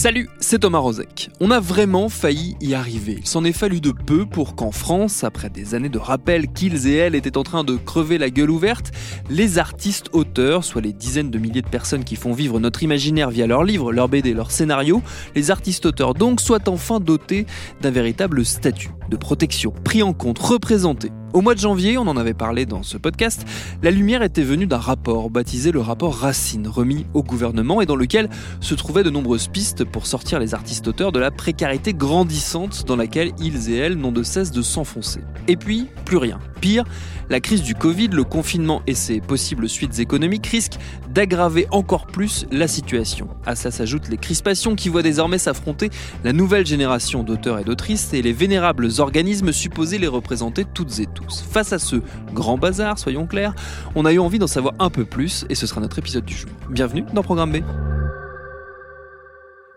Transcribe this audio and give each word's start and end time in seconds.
Salut, 0.00 0.30
c'est 0.40 0.60
Thomas 0.60 0.78
Rozek. 0.78 1.28
On 1.40 1.50
a 1.50 1.60
vraiment 1.60 2.08
failli 2.08 2.56
y 2.62 2.72
arriver. 2.72 3.16
Il 3.18 3.26
s'en 3.26 3.44
est 3.44 3.52
fallu 3.52 3.82
de 3.82 3.92
peu 3.92 4.24
pour 4.24 4.56
qu'en 4.56 4.72
France, 4.72 5.24
après 5.24 5.50
des 5.50 5.74
années 5.74 5.90
de 5.90 5.98
rappel 5.98 6.50
qu'ils 6.50 6.86
et 6.86 6.94
elles 6.94 7.14
étaient 7.14 7.36
en 7.36 7.42
train 7.42 7.64
de 7.64 7.76
crever 7.76 8.16
la 8.16 8.30
gueule 8.30 8.48
ouverte, 8.48 8.92
les 9.28 9.58
artistes 9.58 10.08
auteurs, 10.14 10.64
soit 10.64 10.80
les 10.80 10.94
dizaines 10.94 11.30
de 11.30 11.38
milliers 11.38 11.60
de 11.60 11.68
personnes 11.68 12.02
qui 12.02 12.16
font 12.16 12.32
vivre 12.32 12.58
notre 12.60 12.82
imaginaire 12.82 13.28
via 13.28 13.46
leurs 13.46 13.62
livres, 13.62 13.92
leurs 13.92 14.08
BD, 14.08 14.32
leurs 14.32 14.52
scénarios, 14.52 15.02
les 15.34 15.50
artistes 15.50 15.84
auteurs 15.84 16.14
donc 16.14 16.40
soient 16.40 16.66
enfin 16.70 16.98
dotés 16.98 17.44
d'un 17.82 17.90
véritable 17.90 18.46
statut 18.46 18.92
de 19.10 19.18
protection, 19.18 19.74
pris 19.84 20.02
en 20.02 20.14
compte, 20.14 20.38
représenté. 20.38 21.10
Au 21.32 21.42
mois 21.42 21.54
de 21.54 21.60
janvier, 21.60 21.96
on 21.96 22.08
en 22.08 22.16
avait 22.16 22.34
parlé 22.34 22.66
dans 22.66 22.82
ce 22.82 22.96
podcast, 22.96 23.46
la 23.84 23.92
lumière 23.92 24.22
était 24.22 24.42
venue 24.42 24.66
d'un 24.66 24.78
rapport 24.78 25.30
baptisé 25.30 25.70
le 25.70 25.80
rapport 25.80 26.16
Racine, 26.16 26.66
remis 26.66 27.06
au 27.14 27.22
gouvernement 27.22 27.80
et 27.80 27.86
dans 27.86 27.94
lequel 27.94 28.28
se 28.60 28.74
trouvaient 28.74 29.04
de 29.04 29.10
nombreuses 29.10 29.46
pistes 29.46 29.84
pour 29.84 30.06
sortir 30.06 30.40
les 30.40 30.54
artistes 30.54 30.88
auteurs 30.88 31.12
de 31.12 31.20
la 31.20 31.30
précarité 31.30 31.94
grandissante 31.94 32.84
dans 32.84 32.96
laquelle 32.96 33.30
ils 33.38 33.70
et 33.70 33.76
elles 33.76 33.94
n'ont 33.94 34.10
de 34.10 34.24
cesse 34.24 34.50
de 34.50 34.60
s'enfoncer. 34.60 35.20
Et 35.46 35.56
puis, 35.56 35.86
plus 36.04 36.16
rien. 36.16 36.40
Pire, 36.60 36.84
la 37.30 37.38
crise 37.38 37.62
du 37.62 37.76
Covid, 37.76 38.08
le 38.08 38.24
confinement 38.24 38.82
et 38.88 38.94
ses 38.94 39.20
possibles 39.20 39.68
suites 39.68 40.00
économiques 40.00 40.46
risquent 40.46 40.78
d'aggraver 41.08 41.68
encore 41.70 42.08
plus 42.08 42.44
la 42.50 42.66
situation. 42.66 43.28
À 43.46 43.54
ça 43.54 43.70
s'ajoutent 43.70 44.08
les 44.08 44.16
crispations 44.16 44.74
qui 44.74 44.88
voient 44.88 45.02
désormais 45.02 45.38
s'affronter 45.38 45.90
la 46.24 46.32
nouvelle 46.32 46.66
génération 46.66 47.22
d'auteurs 47.22 47.60
et 47.60 47.64
d'autrices 47.64 48.12
et 48.14 48.20
les 48.20 48.32
vénérables 48.32 48.88
organismes 48.98 49.52
supposés 49.52 49.98
les 49.98 50.08
représenter 50.08 50.64
toutes 50.64 50.98
et 50.98 51.06
tous. 51.06 51.19
Face 51.28 51.72
à 51.72 51.78
ce 51.78 51.96
grand 52.32 52.58
bazar, 52.58 52.98
soyons 52.98 53.26
clairs, 53.26 53.54
on 53.94 54.04
a 54.04 54.12
eu 54.12 54.18
envie 54.18 54.38
d'en 54.38 54.46
savoir 54.46 54.74
un 54.78 54.90
peu 54.90 55.04
plus 55.04 55.44
et 55.48 55.54
ce 55.54 55.66
sera 55.66 55.80
notre 55.80 55.98
épisode 55.98 56.24
du 56.24 56.34
jour. 56.34 56.50
Bienvenue 56.70 57.04
dans 57.12 57.22
Programme 57.22 57.52
B. 57.52 57.62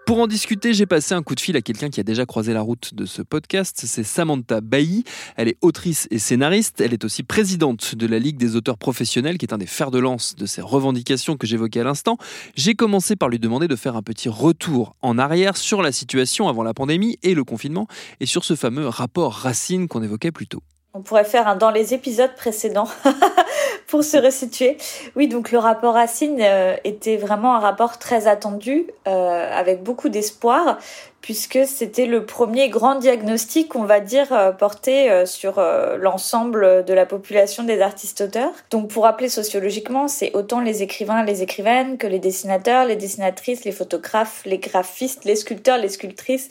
Pour 0.05 0.19
en 0.19 0.27
discuter, 0.27 0.73
j'ai 0.73 0.85
passé 0.85 1.15
un 1.15 1.23
coup 1.23 1.33
de 1.33 1.39
fil 1.39 1.55
à 1.55 1.61
quelqu'un 1.61 1.89
qui 1.89 2.01
a 2.01 2.03
déjà 2.03 2.25
croisé 2.25 2.51
la 2.51 2.59
route 2.59 2.93
de 2.93 3.05
ce 3.05 3.21
podcast. 3.21 3.81
C'est 3.85 4.03
Samantha 4.03 4.59
Bailly. 4.59 5.05
Elle 5.37 5.47
est 5.47 5.57
autrice 5.61 6.09
et 6.11 6.19
scénariste. 6.19 6.81
Elle 6.81 6.93
est 6.93 7.05
aussi 7.05 7.23
présidente 7.23 7.95
de 7.95 8.05
la 8.05 8.19
Ligue 8.19 8.37
des 8.37 8.57
auteurs 8.57 8.77
professionnels, 8.77 9.37
qui 9.37 9.45
est 9.45 9.53
un 9.53 9.57
des 9.57 9.65
fers 9.65 9.91
de 9.91 9.99
lance 9.99 10.35
de 10.35 10.45
ces 10.45 10.61
revendications 10.61 11.37
que 11.37 11.47
j'évoquais 11.47 11.79
à 11.79 11.85
l'instant. 11.85 12.17
J'ai 12.55 12.75
commencé 12.75 13.15
par 13.15 13.29
lui 13.29 13.39
demander 13.39 13.69
de 13.69 13.77
faire 13.77 13.95
un 13.95 14.01
petit 14.01 14.27
retour 14.27 14.97
en 15.01 15.17
arrière 15.17 15.55
sur 15.55 15.81
la 15.81 15.93
situation 15.93 16.49
avant 16.49 16.63
la 16.63 16.73
pandémie 16.73 17.17
et 17.23 17.33
le 17.33 17.45
confinement, 17.45 17.87
et 18.19 18.25
sur 18.25 18.43
ce 18.43 18.55
fameux 18.55 18.87
rapport 18.87 19.31
Racine 19.31 19.87
qu'on 19.87 20.03
évoquait 20.03 20.31
plus 20.31 20.47
tôt. 20.47 20.61
On 20.95 21.01
pourrait 21.01 21.23
faire 21.23 21.47
un 21.47 21.55
dans 21.55 21.71
les 21.71 21.95
épisodes 21.95 22.35
précédents 22.35 22.87
pour 23.87 24.03
se 24.03 24.15
resituer. 24.15 24.77
Oui, 25.15 25.27
donc 25.27 25.51
le 25.51 25.57
rapport 25.57 25.95
Racine 25.95 26.37
euh, 26.39 26.75
était 26.83 27.17
vraiment 27.17 27.55
un 27.55 27.59
rapport 27.59 27.97
très 27.97 28.27
attendu, 28.27 28.85
euh, 29.07 29.59
avec 29.59 29.81
beaucoup 29.81 30.09
d'espoir, 30.09 30.77
puisque 31.23 31.59
c'était 31.65 32.05
le 32.05 32.25
premier 32.25 32.67
grand 32.67 32.95
diagnostic, 32.95 33.77
on 33.77 33.85
va 33.85 34.01
dire, 34.01 34.33
euh, 34.33 34.51
porté 34.51 35.09
euh, 35.09 35.25
sur 35.25 35.57
euh, 35.57 35.95
l'ensemble 35.95 36.83
de 36.83 36.93
la 36.93 37.05
population 37.05 37.63
des 37.63 37.79
artistes-auteurs. 37.79 38.51
Donc 38.71 38.89
pour 38.89 39.03
rappeler 39.03 39.29
sociologiquement, 39.29 40.09
c'est 40.09 40.35
autant 40.35 40.59
les 40.59 40.83
écrivains, 40.83 41.23
les 41.23 41.41
écrivaines 41.41 41.97
que 41.97 42.07
les 42.07 42.19
dessinateurs, 42.19 42.85
les 42.85 42.97
dessinatrices, 42.97 43.63
les 43.63 43.71
photographes, 43.71 44.41
les 44.45 44.57
graphistes, 44.57 45.23
les 45.23 45.37
sculpteurs, 45.37 45.77
les 45.77 45.87
sculptrices, 45.87 46.49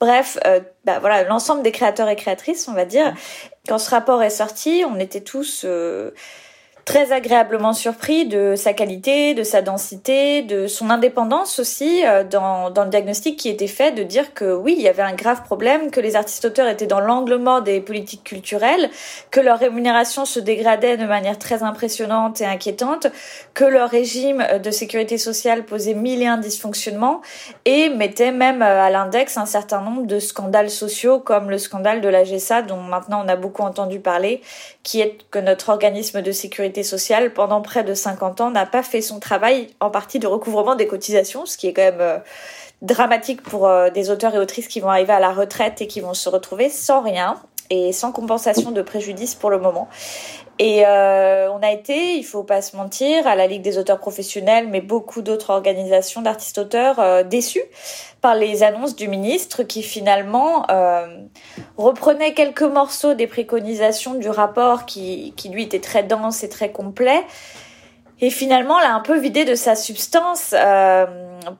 bref, 0.00 0.38
bah 0.84 1.00
voilà, 1.00 1.24
l'ensemble 1.24 1.64
des 1.64 1.72
créateurs 1.72 2.08
et 2.08 2.16
créatrices, 2.16 2.68
on 2.68 2.74
va 2.74 2.84
dire. 2.84 3.12
Quand 3.68 3.78
ce 3.78 3.90
rapport 3.90 4.22
est 4.22 4.30
sorti, 4.30 4.84
on 4.88 5.00
était 5.00 5.20
tous 5.20 5.66
très 6.84 7.12
agréablement 7.12 7.72
surpris 7.72 8.26
de 8.26 8.54
sa 8.56 8.72
qualité, 8.72 9.34
de 9.34 9.42
sa 9.42 9.62
densité, 9.62 10.42
de 10.42 10.66
son 10.66 10.90
indépendance 10.90 11.58
aussi 11.58 12.04
euh, 12.04 12.24
dans, 12.24 12.70
dans 12.70 12.84
le 12.84 12.90
diagnostic 12.90 13.38
qui 13.38 13.48
était 13.48 13.66
fait 13.66 13.92
de 13.92 14.02
dire 14.02 14.34
que 14.34 14.52
oui, 14.54 14.74
il 14.76 14.82
y 14.82 14.88
avait 14.88 15.02
un 15.02 15.14
grave 15.14 15.42
problème, 15.44 15.90
que 15.90 16.00
les 16.00 16.16
artistes-auteurs 16.16 16.68
étaient 16.68 16.86
dans 16.86 17.00
l'angle 17.00 17.36
mort 17.36 17.62
des 17.62 17.80
politiques 17.80 18.24
culturelles, 18.24 18.90
que 19.30 19.40
leur 19.40 19.58
rémunération 19.58 20.24
se 20.24 20.40
dégradait 20.40 20.96
de 20.96 21.06
manière 21.06 21.38
très 21.38 21.62
impressionnante 21.62 22.40
et 22.40 22.46
inquiétante, 22.46 23.06
que 23.54 23.64
leur 23.64 23.90
régime 23.90 24.44
de 24.62 24.70
sécurité 24.70 25.18
sociale 25.18 25.64
posait 25.64 25.94
mille 25.94 26.22
et 26.22 26.26
un 26.26 26.38
dysfonctionnements 26.38 27.20
et 27.64 27.88
mettait 27.90 28.32
même 28.32 28.62
euh, 28.62 28.82
à 28.82 28.90
l'index 28.90 29.36
un 29.36 29.46
certain 29.46 29.80
nombre 29.80 30.06
de 30.06 30.18
scandales 30.18 30.70
sociaux 30.70 31.20
comme 31.20 31.50
le 31.50 31.58
scandale 31.58 32.00
de 32.00 32.08
la 32.08 32.24
GSA 32.24 32.62
dont 32.62 32.80
maintenant 32.80 33.22
on 33.24 33.28
a 33.28 33.36
beaucoup 33.36 33.62
entendu 33.62 34.00
parler, 34.00 34.40
qui 34.82 35.00
est 35.00 35.18
que 35.30 35.38
notre 35.38 35.68
organisme 35.68 36.22
de 36.22 36.32
sécurité 36.32 36.71
sociale 36.82 37.34
pendant 37.34 37.60
près 37.60 37.84
de 37.84 37.92
50 37.92 38.40
ans 38.40 38.50
n'a 38.50 38.64
pas 38.64 38.82
fait 38.82 39.02
son 39.02 39.20
travail 39.20 39.68
en 39.80 39.90
partie 39.90 40.18
de 40.18 40.26
recouvrement 40.26 40.74
des 40.74 40.86
cotisations, 40.86 41.44
ce 41.44 41.58
qui 41.58 41.68
est 41.68 41.74
quand 41.74 41.82
même 41.82 42.00
euh, 42.00 42.18
dramatique 42.80 43.42
pour 43.42 43.66
euh, 43.66 43.90
des 43.90 44.10
auteurs 44.10 44.34
et 44.34 44.38
autrices 44.38 44.68
qui 44.68 44.80
vont 44.80 44.88
arriver 44.88 45.12
à 45.12 45.20
la 45.20 45.32
retraite 45.32 45.82
et 45.82 45.86
qui 45.86 46.00
vont 46.00 46.14
se 46.14 46.28
retrouver 46.28 46.70
sans 46.70 47.02
rien 47.02 47.36
et 47.72 47.92
sans 47.92 48.12
compensation 48.12 48.70
de 48.70 48.82
préjudice 48.82 49.34
pour 49.34 49.48
le 49.48 49.58
moment. 49.58 49.88
Et 50.58 50.84
euh, 50.86 51.50
on 51.50 51.62
a 51.62 51.72
été, 51.72 52.16
il 52.16 52.22
faut 52.22 52.42
pas 52.42 52.60
se 52.60 52.76
mentir, 52.76 53.26
à 53.26 53.34
la 53.34 53.46
Ligue 53.46 53.62
des 53.62 53.78
auteurs 53.78 53.98
professionnels, 53.98 54.68
mais 54.68 54.82
beaucoup 54.82 55.22
d'autres 55.22 55.50
organisations 55.50 56.20
d'artistes-auteurs 56.20 57.00
euh, 57.00 57.22
déçus 57.22 57.62
par 58.20 58.34
les 58.34 58.62
annonces 58.62 58.94
du 58.94 59.08
ministre 59.08 59.62
qui 59.62 59.82
finalement 59.82 60.70
euh, 60.70 61.06
reprenait 61.78 62.34
quelques 62.34 62.62
morceaux 62.62 63.14
des 63.14 63.26
préconisations 63.26 64.14
du 64.14 64.28
rapport 64.28 64.84
qui, 64.84 65.32
qui 65.36 65.48
lui 65.48 65.62
était 65.62 65.80
très 65.80 66.02
dense 66.02 66.44
et 66.44 66.50
très 66.50 66.70
complet. 66.70 67.24
Et 68.22 68.30
finalement, 68.30 68.78
l'a 68.78 68.94
un 68.94 69.00
peu 69.00 69.18
vidé 69.18 69.44
de 69.44 69.56
sa 69.56 69.74
substance 69.74 70.54
euh, 70.54 71.06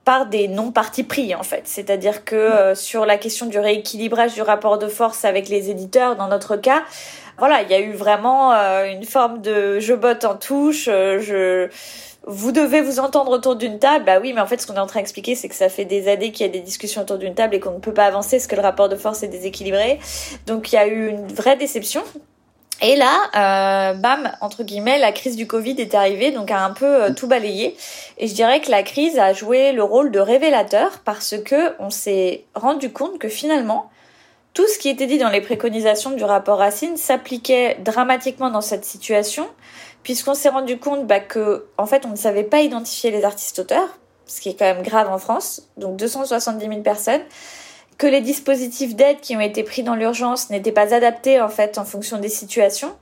par 0.05 0.27
des 0.27 0.47
non-partis 0.47 1.03
pris, 1.03 1.35
en 1.35 1.43
fait. 1.43 1.63
C'est-à-dire 1.65 2.23
que 2.23 2.35
euh, 2.35 2.73
sur 2.73 3.05
la 3.05 3.17
question 3.17 3.47
du 3.47 3.59
rééquilibrage 3.59 4.33
du 4.33 4.41
rapport 4.41 4.77
de 4.77 4.87
force 4.87 5.25
avec 5.25 5.49
les 5.49 5.69
éditeurs, 5.69 6.15
dans 6.15 6.29
notre 6.29 6.55
cas, 6.55 6.83
voilà, 7.37 7.63
il 7.63 7.69
y 7.69 7.73
a 7.73 7.81
eu 7.81 7.91
vraiment 7.91 8.53
euh, 8.53 8.85
une 8.85 9.03
forme 9.03 9.41
de 9.41 9.79
je 9.79 9.93
botte 9.93 10.23
en 10.23 10.35
touche, 10.35 10.87
euh, 10.87 11.19
je 11.19 11.67
vous 12.25 12.53
devez 12.53 12.79
vous 12.79 13.01
entendre 13.01 13.31
autour 13.31 13.57
d'une 13.57 13.79
table. 13.79 14.05
Bah 14.05 14.19
oui, 14.21 14.31
mais 14.31 14.39
en 14.39 14.45
fait, 14.45 14.61
ce 14.61 14.65
qu'on 14.65 14.75
est 14.75 14.79
en 14.79 14.87
train 14.87 15.01
d'expliquer, 15.01 15.35
c'est 15.35 15.49
que 15.49 15.55
ça 15.55 15.67
fait 15.67 15.83
des 15.83 16.07
années 16.07 16.31
qu'il 16.31 16.45
y 16.45 16.49
a 16.49 16.51
des 16.51 16.61
discussions 16.61 17.01
autour 17.01 17.17
d'une 17.17 17.35
table 17.35 17.55
et 17.55 17.59
qu'on 17.59 17.71
ne 17.71 17.79
peut 17.79 17.93
pas 17.93 18.05
avancer 18.05 18.37
parce 18.37 18.47
que 18.47 18.55
le 18.55 18.61
rapport 18.61 18.87
de 18.87 18.95
force 18.95 19.23
est 19.23 19.27
déséquilibré. 19.27 19.99
Donc, 20.47 20.71
il 20.71 20.75
y 20.75 20.77
a 20.77 20.87
eu 20.87 21.09
une 21.09 21.27
vraie 21.27 21.57
déception. 21.57 22.01
Et 22.85 22.97
là, 22.97 23.29
euh, 23.33 23.93
bam, 23.93 24.29
entre 24.41 24.63
guillemets, 24.63 24.99
la 24.99 25.13
crise 25.13 25.37
du 25.37 25.47
Covid 25.47 25.75
est 25.79 25.95
arrivée, 25.95 26.31
donc 26.31 26.51
a 26.51 26.59
un 26.59 26.71
peu 26.71 27.03
euh, 27.03 27.13
tout 27.13 27.27
balayé. 27.27 27.77
Et 28.17 28.27
je 28.27 28.33
dirais 28.33 28.59
que 28.59 28.69
la 28.69 28.83
crise 28.83 29.17
a 29.17 29.31
joué 29.31 29.71
le 29.71 29.83
rôle 29.83 30.11
de 30.11 30.19
révélateur 30.19 30.99
parce 31.05 31.35
que 31.45 31.75
on 31.79 31.89
s'est 31.89 32.43
rendu 32.53 32.91
compte 32.91 33.19
que 33.19 33.29
finalement, 33.29 33.89
tout 34.53 34.67
ce 34.67 34.77
qui 34.77 34.89
était 34.89 35.07
dit 35.07 35.17
dans 35.17 35.29
les 35.29 35.39
préconisations 35.39 36.11
du 36.11 36.25
rapport 36.25 36.57
Racine 36.57 36.97
s'appliquait 36.97 37.77
dramatiquement 37.79 38.49
dans 38.49 38.59
cette 38.59 38.83
situation, 38.83 39.47
puisqu'on 40.03 40.33
s'est 40.33 40.49
rendu 40.49 40.77
compte 40.77 41.07
bah, 41.07 41.21
que 41.21 41.65
en 41.77 41.85
fait 41.85 42.05
on 42.05 42.09
ne 42.09 42.17
savait 42.17 42.43
pas 42.43 42.59
identifier 42.59 43.11
les 43.11 43.23
artistes 43.23 43.59
auteurs, 43.59 43.97
ce 44.25 44.41
qui 44.41 44.49
est 44.49 44.59
quand 44.59 44.65
même 44.65 44.83
grave 44.83 45.09
en 45.09 45.19
France, 45.19 45.69
donc 45.77 45.95
270 45.95 46.67
000 46.67 46.81
personnes, 46.81 47.21
que 47.97 48.07
les 48.07 48.21
dispositifs 48.21 48.95
d'aide 48.95 49.19
qui 49.21 49.35
ont 49.35 49.41
été 49.41 49.63
pris 49.63 49.83
dans 49.83 49.95
l'urgence 49.95 50.49
n'étaient 50.49 50.71
pas 50.71 50.93
adaptés 50.93 51.41
en 51.41 51.49
fait 51.49 51.77
en 51.77 51.85
fonction 51.85 52.17
des 52.17 52.29
situations. 52.29 52.95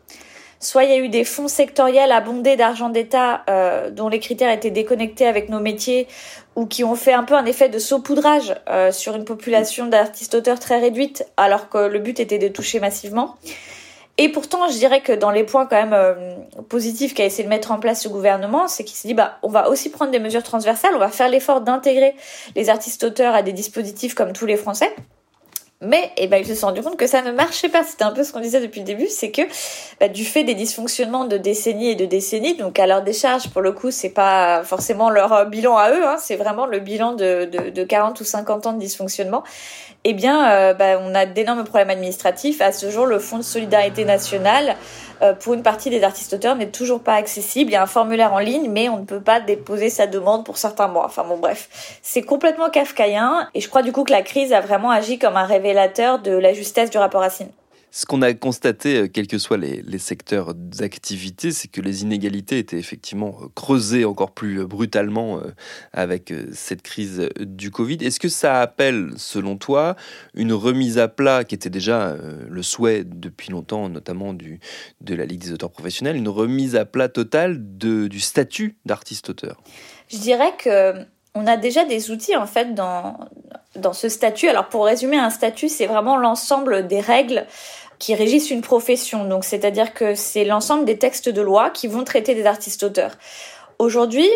Soit 0.59 0.83
il 0.83 0.91
y 0.91 0.93
a 0.93 0.97
eu 0.97 1.09
des 1.09 1.23
fonds 1.23 1.47
sectoriels 1.47 2.11
abondés 2.11 2.55
d'argent 2.55 2.89
d'État 2.89 3.43
euh, 3.49 3.89
dont 3.89 4.09
les 4.09 4.19
critères 4.19 4.51
étaient 4.51 4.69
déconnectés 4.69 5.25
avec 5.25 5.49
nos 5.49 5.59
métiers 5.59 6.07
ou 6.55 6.67
qui 6.67 6.83
ont 6.83 6.95
fait 6.95 7.13
un 7.13 7.23
peu 7.23 7.33
un 7.33 7.45
effet 7.45 7.67
de 7.67 7.79
saupoudrage 7.79 8.53
euh, 8.69 8.91
sur 8.91 9.15
une 9.15 9.25
population 9.25 9.87
d'artistes-auteurs 9.87 10.59
très 10.59 10.79
réduite 10.79 11.25
alors 11.35 11.67
que 11.69 11.79
le 11.79 11.97
but 11.97 12.19
était 12.19 12.37
de 12.37 12.47
toucher 12.47 12.79
massivement. 12.79 13.37
Et 14.23 14.29
pourtant, 14.29 14.69
je 14.69 14.77
dirais 14.77 15.01
que 15.01 15.13
dans 15.13 15.31
les 15.31 15.43
points 15.43 15.65
quand 15.65 15.77
même 15.77 15.93
euh, 15.93 16.35
positifs 16.69 17.15
qu'a 17.15 17.25
essayé 17.25 17.43
de 17.43 17.49
mettre 17.49 17.71
en 17.71 17.79
place 17.79 18.03
ce 18.03 18.07
gouvernement, 18.07 18.67
c'est 18.67 18.83
qu'il 18.83 18.95
s'est 18.95 19.07
dit 19.07 19.15
bah 19.15 19.39
on 19.41 19.49
va 19.49 19.67
aussi 19.67 19.89
prendre 19.89 20.11
des 20.11 20.19
mesures 20.19 20.43
transversales, 20.43 20.91
on 20.93 20.99
va 20.99 21.09
faire 21.09 21.27
l'effort 21.27 21.61
d'intégrer 21.61 22.13
les 22.55 22.69
artistes 22.69 23.03
auteurs 23.03 23.33
à 23.33 23.41
des 23.41 23.51
dispositifs 23.51 24.13
comme 24.13 24.31
tous 24.31 24.45
les 24.45 24.57
Français. 24.57 24.93
Mais 25.81 26.11
eh 26.17 26.27
ben, 26.27 26.37
il 26.37 26.45
se 26.45 26.53
sont 26.53 26.67
rendu 26.67 26.81
compte 26.81 26.95
que 26.95 27.07
ça 27.07 27.21
ne 27.23 27.31
marchait 27.31 27.69
pas. 27.69 27.83
C'était 27.83 28.03
un 28.03 28.11
peu 28.11 28.23
ce 28.23 28.31
qu'on 28.31 28.39
disait 28.39 28.61
depuis 28.61 28.81
le 28.81 28.85
début, 28.85 29.07
c'est 29.07 29.31
que 29.31 29.41
bah, 29.99 30.07
du 30.07 30.23
fait 30.23 30.43
des 30.43 30.53
dysfonctionnements 30.53 31.25
de 31.25 31.37
décennies 31.37 31.89
et 31.89 31.95
de 31.95 32.05
décennies, 32.05 32.55
donc 32.55 32.77
à 32.79 32.85
leur 32.85 33.01
décharge, 33.01 33.49
pour 33.49 33.61
le 33.61 33.71
coup, 33.71 33.89
c'est 33.89 34.09
pas 34.09 34.63
forcément 34.63 35.09
leur 35.09 35.47
bilan 35.47 35.77
à 35.77 35.91
eux, 35.91 36.05
hein, 36.05 36.17
c'est 36.19 36.35
vraiment 36.35 36.67
le 36.67 36.79
bilan 36.79 37.13
de, 37.13 37.45
de, 37.45 37.69
de 37.71 37.83
40 37.83 38.19
ou 38.21 38.23
50 38.23 38.67
ans 38.67 38.73
de 38.73 38.79
dysfonctionnement 38.79 39.43
eh 40.03 40.13
bien, 40.13 40.51
euh, 40.51 40.73
bah, 40.73 40.99
on 40.99 41.13
a 41.13 41.25
d'énormes 41.25 41.63
problèmes 41.63 41.91
administratifs. 41.91 42.61
À 42.61 42.71
ce 42.71 42.89
jour, 42.89 43.05
le 43.05 43.19
Fonds 43.19 43.37
de 43.37 43.43
solidarité 43.43 44.03
nationale, 44.03 44.69
euh, 44.69 45.10
pour 45.39 45.53
une 45.53 45.63
partie 45.63 45.89
des 45.89 46.03
artistes-auteurs, 46.03 46.55
n'est 46.55 46.71
toujours 46.71 47.01
pas 47.01 47.15
accessible. 47.15 47.71
Il 47.71 47.73
y 47.73 47.77
a 47.77 47.83
un 47.83 47.87
formulaire 47.87 48.33
en 48.33 48.39
ligne, 48.39 48.69
mais 48.69 48.89
on 48.89 48.99
ne 48.99 49.05
peut 49.05 49.21
pas 49.21 49.39
déposer 49.39 49.89
sa 49.89 50.07
demande 50.07 50.45
pour 50.45 50.57
certains 50.57 50.87
mois. 50.87 51.05
Enfin 51.05 51.23
bon, 51.23 51.37
bref, 51.37 51.99
c'est 52.01 52.23
complètement 52.23 52.69
kafkaïen. 52.69 53.47
Et 53.53 53.61
je 53.61 53.69
crois 53.69 53.83
du 53.83 53.91
coup 53.91 54.03
que 54.03 54.11
la 54.11 54.21
crise 54.21 54.53
a 54.53 54.61
vraiment 54.61 54.91
agi 54.91 55.19
comme 55.19 55.37
un 55.37 55.45
révélateur 55.45 56.19
de 56.19 56.31
la 56.31 56.53
justesse 56.53 56.89
du 56.89 56.97
rapport 56.97 57.21
Racine. 57.21 57.49
Ce 57.93 58.05
qu'on 58.05 58.21
a 58.21 58.33
constaté, 58.33 58.95
euh, 58.95 59.07
quels 59.09 59.27
que 59.27 59.37
soient 59.37 59.57
les, 59.57 59.97
secteurs 59.97 60.53
d'activité, 60.53 61.51
c'est 61.51 61.67
que 61.67 61.81
les 61.81 62.03
inégalités 62.03 62.57
étaient 62.57 62.77
effectivement 62.77 63.37
euh, 63.41 63.47
creusées 63.53 64.05
encore 64.05 64.31
plus 64.31 64.61
euh, 64.61 64.65
brutalement 64.65 65.41
avec 65.91 66.33
cette 66.53 66.81
crise 66.81 67.29
du 67.39 67.69
Covid. 67.69 67.97
Est-ce 68.01 68.19
que 68.19 68.29
ça 68.29 68.61
appelle, 68.61 69.11
selon 69.17 69.57
toi, 69.57 69.95
une 70.33 70.53
remise 70.53 70.97
à 70.97 71.09
plat 71.09 71.43
qui 71.43 71.55
était 71.55 71.69
déjà 71.69 72.15
le 72.49 72.63
souhait 72.63 73.03
depuis 73.03 73.51
longtemps, 73.51 73.89
notamment 73.89 74.33
du, 74.33 74.59
de 75.01 75.15
la 75.15 75.25
Ligue 75.25 75.41
des 75.41 75.51
auteurs 75.51 75.71
professionnels, 75.71 76.15
une 76.15 76.29
remise 76.29 76.75
à 76.75 76.85
plat 76.85 77.09
totale 77.09 77.57
de, 77.77 78.07
du 78.07 78.19
statut 78.19 78.77
d'artiste-auteur 78.85 79.61
Je 80.09 80.17
dirais 80.17 80.53
que 80.57 81.05
on 81.33 81.47
a 81.47 81.57
déjà 81.57 81.85
des 81.85 82.11
outils 82.11 82.35
en 82.35 82.45
fait 82.45 82.73
dans, 82.73 83.17
dans 83.75 83.93
ce 83.93 84.09
statut. 84.09 84.47
Alors 84.47 84.67
pour 84.67 84.85
résumer, 84.85 85.17
un 85.17 85.29
statut, 85.29 85.69
c'est 85.69 85.85
vraiment 85.87 86.17
l'ensemble 86.17 86.87
des 86.87 86.99
règles 86.99 87.45
qui 88.01 88.15
régissent 88.15 88.49
une 88.49 88.61
profession. 88.61 89.25
Donc, 89.25 89.45
c'est-à-dire 89.45 89.93
que 89.93 90.15
c'est 90.15 90.43
l'ensemble 90.43 90.85
des 90.85 90.97
textes 90.97 91.29
de 91.29 91.41
loi 91.41 91.69
qui 91.69 91.87
vont 91.87 92.03
traiter 92.03 92.33
des 92.33 92.47
artistes-auteurs. 92.47 93.11
Aujourd'hui, 93.77 94.27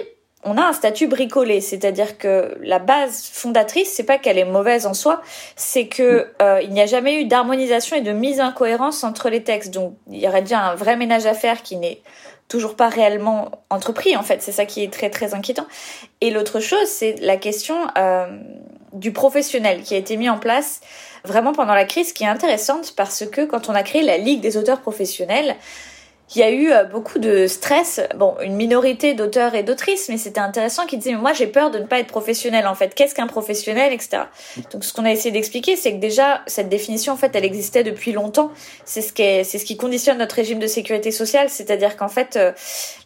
on 0.44 0.60
a 0.60 0.62
un 0.62 0.74
statut 0.74 1.08
bricolé, 1.08 1.62
c'est-à-dire 1.62 2.20
que 2.20 2.56
la 2.62 2.78
base 2.78 3.26
fondatrice, 3.26 3.92
c'est 3.92 4.04
pas 4.04 4.20
qu'elle 4.20 4.38
est 4.38 4.46
mauvaise 4.46 4.86
en 4.86 4.94
soi, 4.94 5.20
c'est 5.56 5.88
que 5.88 6.28
euh, 6.44 6.62
il 6.62 6.70
n'y 6.70 6.82
a 6.82 6.86
jamais 6.86 7.20
eu 7.20 7.26
d'harmonisation 7.26 7.98
et 7.98 8.02
de 8.02 8.12
mise 8.12 8.40
en 8.40 8.52
cohérence 8.52 9.04
entre 9.04 9.30
les 9.30 9.44
textes. 9.44 9.74
Donc, 9.74 9.96
il 10.12 10.20
y 10.20 10.28
aurait 10.28 10.44
déjà 10.44 10.60
un 10.60 10.76
vrai 10.76 10.96
ménage 10.96 11.26
à 11.26 11.34
faire 11.34 11.64
qui 11.64 11.76
n'est 11.78 12.04
toujours 12.48 12.76
pas 12.76 12.90
réellement 12.90 13.64
entrepris 13.72 14.16
en 14.16 14.22
fait. 14.22 14.44
C'est 14.44 14.52
ça 14.52 14.66
qui 14.66 14.84
est 14.84 14.94
très 14.94 15.10
très 15.10 15.34
inquiétant. 15.34 15.66
Et 16.22 16.30
l'autre 16.30 16.60
chose, 16.60 16.86
c'est 16.86 17.16
la 17.22 17.38
question 17.38 17.76
euh, 17.98 18.28
du 18.94 19.12
professionnel 19.12 19.82
qui 19.82 19.96
a 19.96 19.98
été 19.98 20.16
mis 20.18 20.30
en 20.30 20.38
place 20.38 20.82
vraiment 21.25 21.54
pendant 21.54 21.74
la 21.74 21.86
crise, 21.86 22.13
qui 22.13 22.24
est 22.24 22.27
intéressante 22.27 22.94
parce 22.95 23.25
que 23.25 23.45
quand 23.45 23.69
on 23.69 23.75
a 23.75 23.83
créé 23.83 24.01
la 24.01 24.18
Ligue 24.18 24.42
des 24.42 24.57
auteurs 24.57 24.81
professionnels, 24.81 25.56
il 26.33 26.39
y 26.39 26.44
a 26.44 26.50
eu 26.50 26.72
euh, 26.72 26.86
beaucoup 26.86 27.19
de 27.19 27.45
stress. 27.45 28.01
Bon, 28.16 28.36
une 28.42 28.56
minorité 28.56 29.13
d'auteurs 29.13 29.54
et 29.54 29.62
d'autrices, 29.62 30.10
mais 30.10 30.18
c'était 30.18 30.39
intéressant 30.39 30.88
qui 30.88 30.98
disaient, 30.98 31.13
moi 31.13 31.33
j'ai 31.33 31.45
peur 31.45 31.69
de 31.69 31.77
ne 31.77 31.86
pas 31.86 32.00
être 32.00 32.07
professionnel 32.07 32.66
en 32.66 32.74
fait. 32.74 32.95
Qu'est-ce 32.95 33.13
qu'un 33.13 33.27
professionnel, 33.27 33.94
etc. 33.94 34.24
Donc 34.72 34.83
ce 34.83 34.92
qu'on 34.92 35.06
a 35.06 35.12
essayé 35.12 35.31
d'expliquer, 35.31 35.75
c'est 35.75 35.94
que 35.94 36.00
déjà 36.00 36.42
cette 36.48 36.68
définition 36.68 37.13
en 37.13 37.16
fait, 37.16 37.36
elle 37.36 37.45
existait 37.45 37.83
depuis 37.83 38.12
longtemps. 38.12 38.51
C'est 38.86 39.01
ce 39.01 39.13
qui 39.13 39.45
ce 39.45 39.63
qui 39.63 39.77
conditionne 39.77 40.18
notre 40.18 40.36
régime 40.36 40.60
de 40.60 40.68
sécurité 40.68 41.12
sociale, 41.12 41.50
c'est-à-dire 41.50 41.95
qu'en 41.95 42.07
fait, 42.07 42.38
euh, 42.38 42.51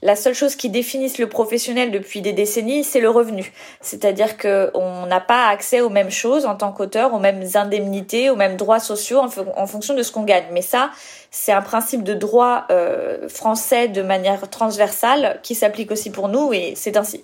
la 0.01 0.15
seule 0.15 0.33
chose 0.33 0.55
qui 0.55 0.69
définisse 0.69 1.17
le 1.17 1.27
professionnel 1.27 1.91
depuis 1.91 2.21
des 2.21 2.33
décennies, 2.33 2.85
c'est 2.85 3.01
le 3.01 3.09
revenu. 3.09 3.51
C'est-à-dire 3.81 4.37
que 4.37 4.71
on 4.73 5.05
n'a 5.07 5.19
pas 5.19 5.47
accès 5.47 5.81
aux 5.81 5.89
mêmes 5.89 6.11
choses 6.11 6.45
en 6.45 6.55
tant 6.55 6.71
qu'auteur, 6.71 7.13
aux 7.13 7.19
mêmes 7.19 7.43
indemnités, 7.55 8.29
aux 8.29 8.37
mêmes 8.37 8.55
droits 8.55 8.79
sociaux 8.79 9.19
en, 9.19 9.29
en 9.57 9.67
fonction 9.67 9.93
de 9.93 10.03
ce 10.03 10.11
qu'on 10.11 10.23
gagne. 10.23 10.45
Mais 10.53 10.61
ça, 10.61 10.91
c'est 11.31 11.51
un 11.51 11.61
principe 11.61 12.03
de 12.03 12.13
droit 12.13 12.65
euh, 12.71 13.08
français 13.27 13.87
de 13.87 14.01
manière 14.01 14.49
transversale 14.49 15.39
qui 15.43 15.55
s'applique 15.55 15.91
aussi 15.91 16.09
pour 16.11 16.27
nous 16.27 16.53
et 16.53 16.73
c'est 16.75 16.97
ainsi. 16.97 17.23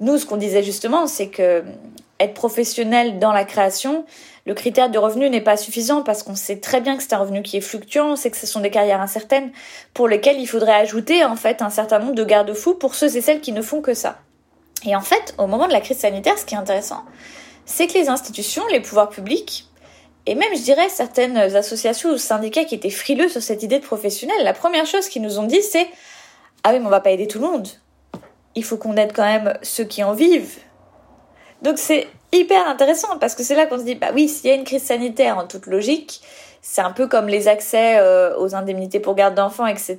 Nous, 0.00 0.18
ce 0.18 0.26
qu'on 0.26 0.36
disait 0.36 0.62
justement, 0.62 1.06
c'est 1.06 1.28
que 1.28 1.62
être 2.20 2.34
professionnel 2.34 3.18
dans 3.18 3.32
la 3.32 3.44
création, 3.44 4.04
le 4.46 4.54
critère 4.54 4.90
de 4.90 4.98
revenu 4.98 5.28
n'est 5.28 5.40
pas 5.40 5.56
suffisant 5.56 6.02
parce 6.02 6.22
qu'on 6.22 6.34
sait 6.34 6.58
très 6.58 6.80
bien 6.80 6.96
que 6.96 7.02
c'est 7.02 7.14
un 7.14 7.18
revenu 7.18 7.42
qui 7.42 7.56
est 7.56 7.60
fluctuant, 7.60 8.16
sait 8.16 8.30
que 8.30 8.36
ce 8.36 8.46
sont 8.46 8.60
des 8.60 8.70
carrières 8.70 9.00
incertaines 9.00 9.50
pour 9.94 10.08
lesquelles 10.08 10.40
il 10.40 10.46
faudrait 10.46 10.74
ajouter 10.74 11.24
en 11.24 11.36
fait 11.36 11.62
un 11.62 11.70
certain 11.70 11.98
nombre 11.98 12.14
de 12.14 12.24
garde-fous 12.24 12.74
pour 12.74 12.94
ceux 12.94 13.16
et 13.16 13.20
celles 13.20 13.40
qui 13.40 13.52
ne 13.52 13.62
font 13.62 13.80
que 13.80 13.94
ça. 13.94 14.18
Et 14.84 14.96
en 14.96 15.00
fait, 15.00 15.34
au 15.38 15.46
moment 15.46 15.68
de 15.68 15.72
la 15.72 15.80
crise 15.80 15.98
sanitaire, 15.98 16.38
ce 16.38 16.44
qui 16.44 16.54
est 16.54 16.58
intéressant, 16.58 17.04
c'est 17.64 17.86
que 17.86 17.94
les 17.94 18.08
institutions, 18.08 18.62
les 18.70 18.80
pouvoirs 18.80 19.10
publics, 19.10 19.68
et 20.26 20.34
même, 20.34 20.54
je 20.54 20.62
dirais, 20.62 20.88
certaines 20.88 21.36
associations 21.36 22.10
ou 22.10 22.16
syndicats 22.16 22.64
qui 22.64 22.74
étaient 22.74 22.90
frileux 22.90 23.28
sur 23.28 23.42
cette 23.42 23.62
idée 23.62 23.80
de 23.80 23.84
professionnel, 23.84 24.36
la 24.44 24.52
première 24.52 24.86
chose 24.86 25.08
qu'ils 25.08 25.22
nous 25.22 25.38
ont 25.38 25.46
dit, 25.46 25.62
c'est 25.62 25.88
Ah 26.62 26.70
oui, 26.72 26.78
mais 26.78 26.86
on 26.86 26.90
va 26.90 27.00
pas 27.00 27.10
aider 27.10 27.26
tout 27.26 27.40
le 27.40 27.46
monde. 27.46 27.68
Il 28.54 28.64
faut 28.64 28.76
qu'on 28.76 28.96
aide 28.96 29.12
quand 29.12 29.24
même 29.24 29.58
ceux 29.62 29.84
qui 29.84 30.04
en 30.04 30.12
vivent. 30.12 30.58
Donc 31.62 31.78
c'est 31.78 32.06
hyper 32.32 32.68
intéressant 32.68 33.18
parce 33.18 33.34
que 33.34 33.42
c'est 33.42 33.54
là 33.54 33.66
qu'on 33.66 33.78
se 33.78 33.84
dit 33.84 33.94
Bah 33.94 34.10
oui, 34.14 34.28
s'il 34.28 34.50
y 34.50 34.52
a 34.52 34.56
une 34.56 34.64
crise 34.64 34.84
sanitaire 34.84 35.38
en 35.38 35.46
toute 35.46 35.66
logique, 35.66 36.20
c'est 36.62 36.80
un 36.80 36.92
peu 36.92 37.08
comme 37.08 37.26
les 37.26 37.48
accès 37.48 37.98
euh, 37.98 38.38
aux 38.38 38.54
indemnités 38.54 39.00
pour 39.00 39.16
garde 39.16 39.34
d'enfants, 39.34 39.66
etc. 39.66 39.98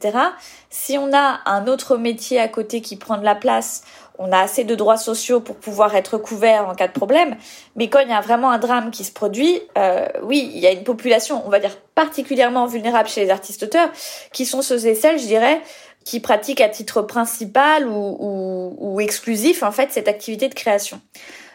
Si 0.69 0.98
on 0.98 1.13
a 1.13 1.42
un 1.45 1.68
autre 1.68 1.98
métier 1.98 2.39
à 2.39 2.48
côté 2.48 2.80
qui 2.80 2.95
prend 2.95 3.18
de 3.18 3.25
la 3.25 3.36
place, 3.36 3.83
on 4.18 4.31
a 4.31 4.39
assez 4.39 4.63
de 4.63 4.74
droits 4.74 4.98
sociaux 4.98 5.41
pour 5.41 5.58
pouvoir 5.58 5.93
être 5.96 6.17
couvert 6.17 6.70
en 6.70 6.74
cas 6.74 6.88
de 6.88 6.93
problème. 6.93 7.36
Mais 7.75 7.89
quand 7.89 8.00
il 8.00 8.10
y 8.10 8.13
a 8.13 8.22
vraiment 8.22 8.50
un 8.50 8.60
drame 8.60 8.91
qui 8.91 9.03
se 9.03 9.12
produit, 9.12 9.62
euh, 9.77 10.08
oui, 10.24 10.50
il 10.53 10.60
y 10.60 10.65
a 10.65 10.72
une 10.72 10.86
population, 10.86 11.46
on 11.46 11.50
va 11.50 11.60
dire 11.60 11.77
particulièrement 11.96 12.65
vulnérable 12.65 13.10
chez 13.10 13.22
les 13.25 13.29
artistes-auteurs, 13.29 13.89
qui 14.32 14.46
sont 14.46 14.62
ceux 14.62 14.88
et 14.88 14.96
celles, 14.96 15.20
je 15.20 15.25
dirais, 15.25 15.62
qui 16.05 16.22
pratiquent 16.22 16.62
à 16.62 16.70
titre 16.70 17.01
principal 17.01 17.88
ou, 17.88 18.17
ou, 18.20 18.75
ou 18.77 19.01
exclusif 19.01 19.63
en 19.63 19.72
fait 19.72 19.91
cette 19.91 20.08
activité 20.08 20.48
de 20.48 20.53
création. 20.53 21.01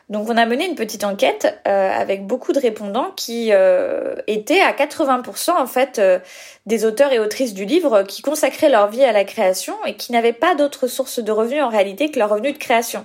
Donc 0.09 0.31
on 0.31 0.37
a 0.39 0.47
mené 0.47 0.67
une 0.67 0.75
petite 0.75 1.05
enquête 1.05 1.61
euh, 1.69 1.91
avec 1.91 2.27
beaucoup 2.27 2.53
de 2.53 2.59
répondants 2.59 3.11
qui 3.15 3.49
euh, 3.53 4.15
étaient 4.27 4.61
à 4.61 4.73
80% 4.73 5.51
en 5.51 5.67
fait 5.67 5.99
euh, 5.99 6.19
des 6.65 6.87
auteurs 6.87 7.13
et 7.13 7.19
autrices 7.19 7.53
du 7.53 7.67
livre 7.67 8.05
qui 8.05 8.23
consacraient 8.23 8.71
leur 8.71 8.89
vie 8.89 9.05
à 9.05 9.13
la 9.13 9.25
création 9.25 9.75
et 9.85 9.97
qui 9.97 10.13
n'avaient 10.13 10.33
pas 10.33 10.55
d'autres 10.55 10.87
sources 10.87 11.19
de 11.19 11.31
revenus 11.31 11.63
en 11.63 11.69
réalité 11.69 12.11
que 12.11 12.19
leur 12.19 12.31
revenu 12.31 12.53
de 12.53 12.59
création. 12.59 13.05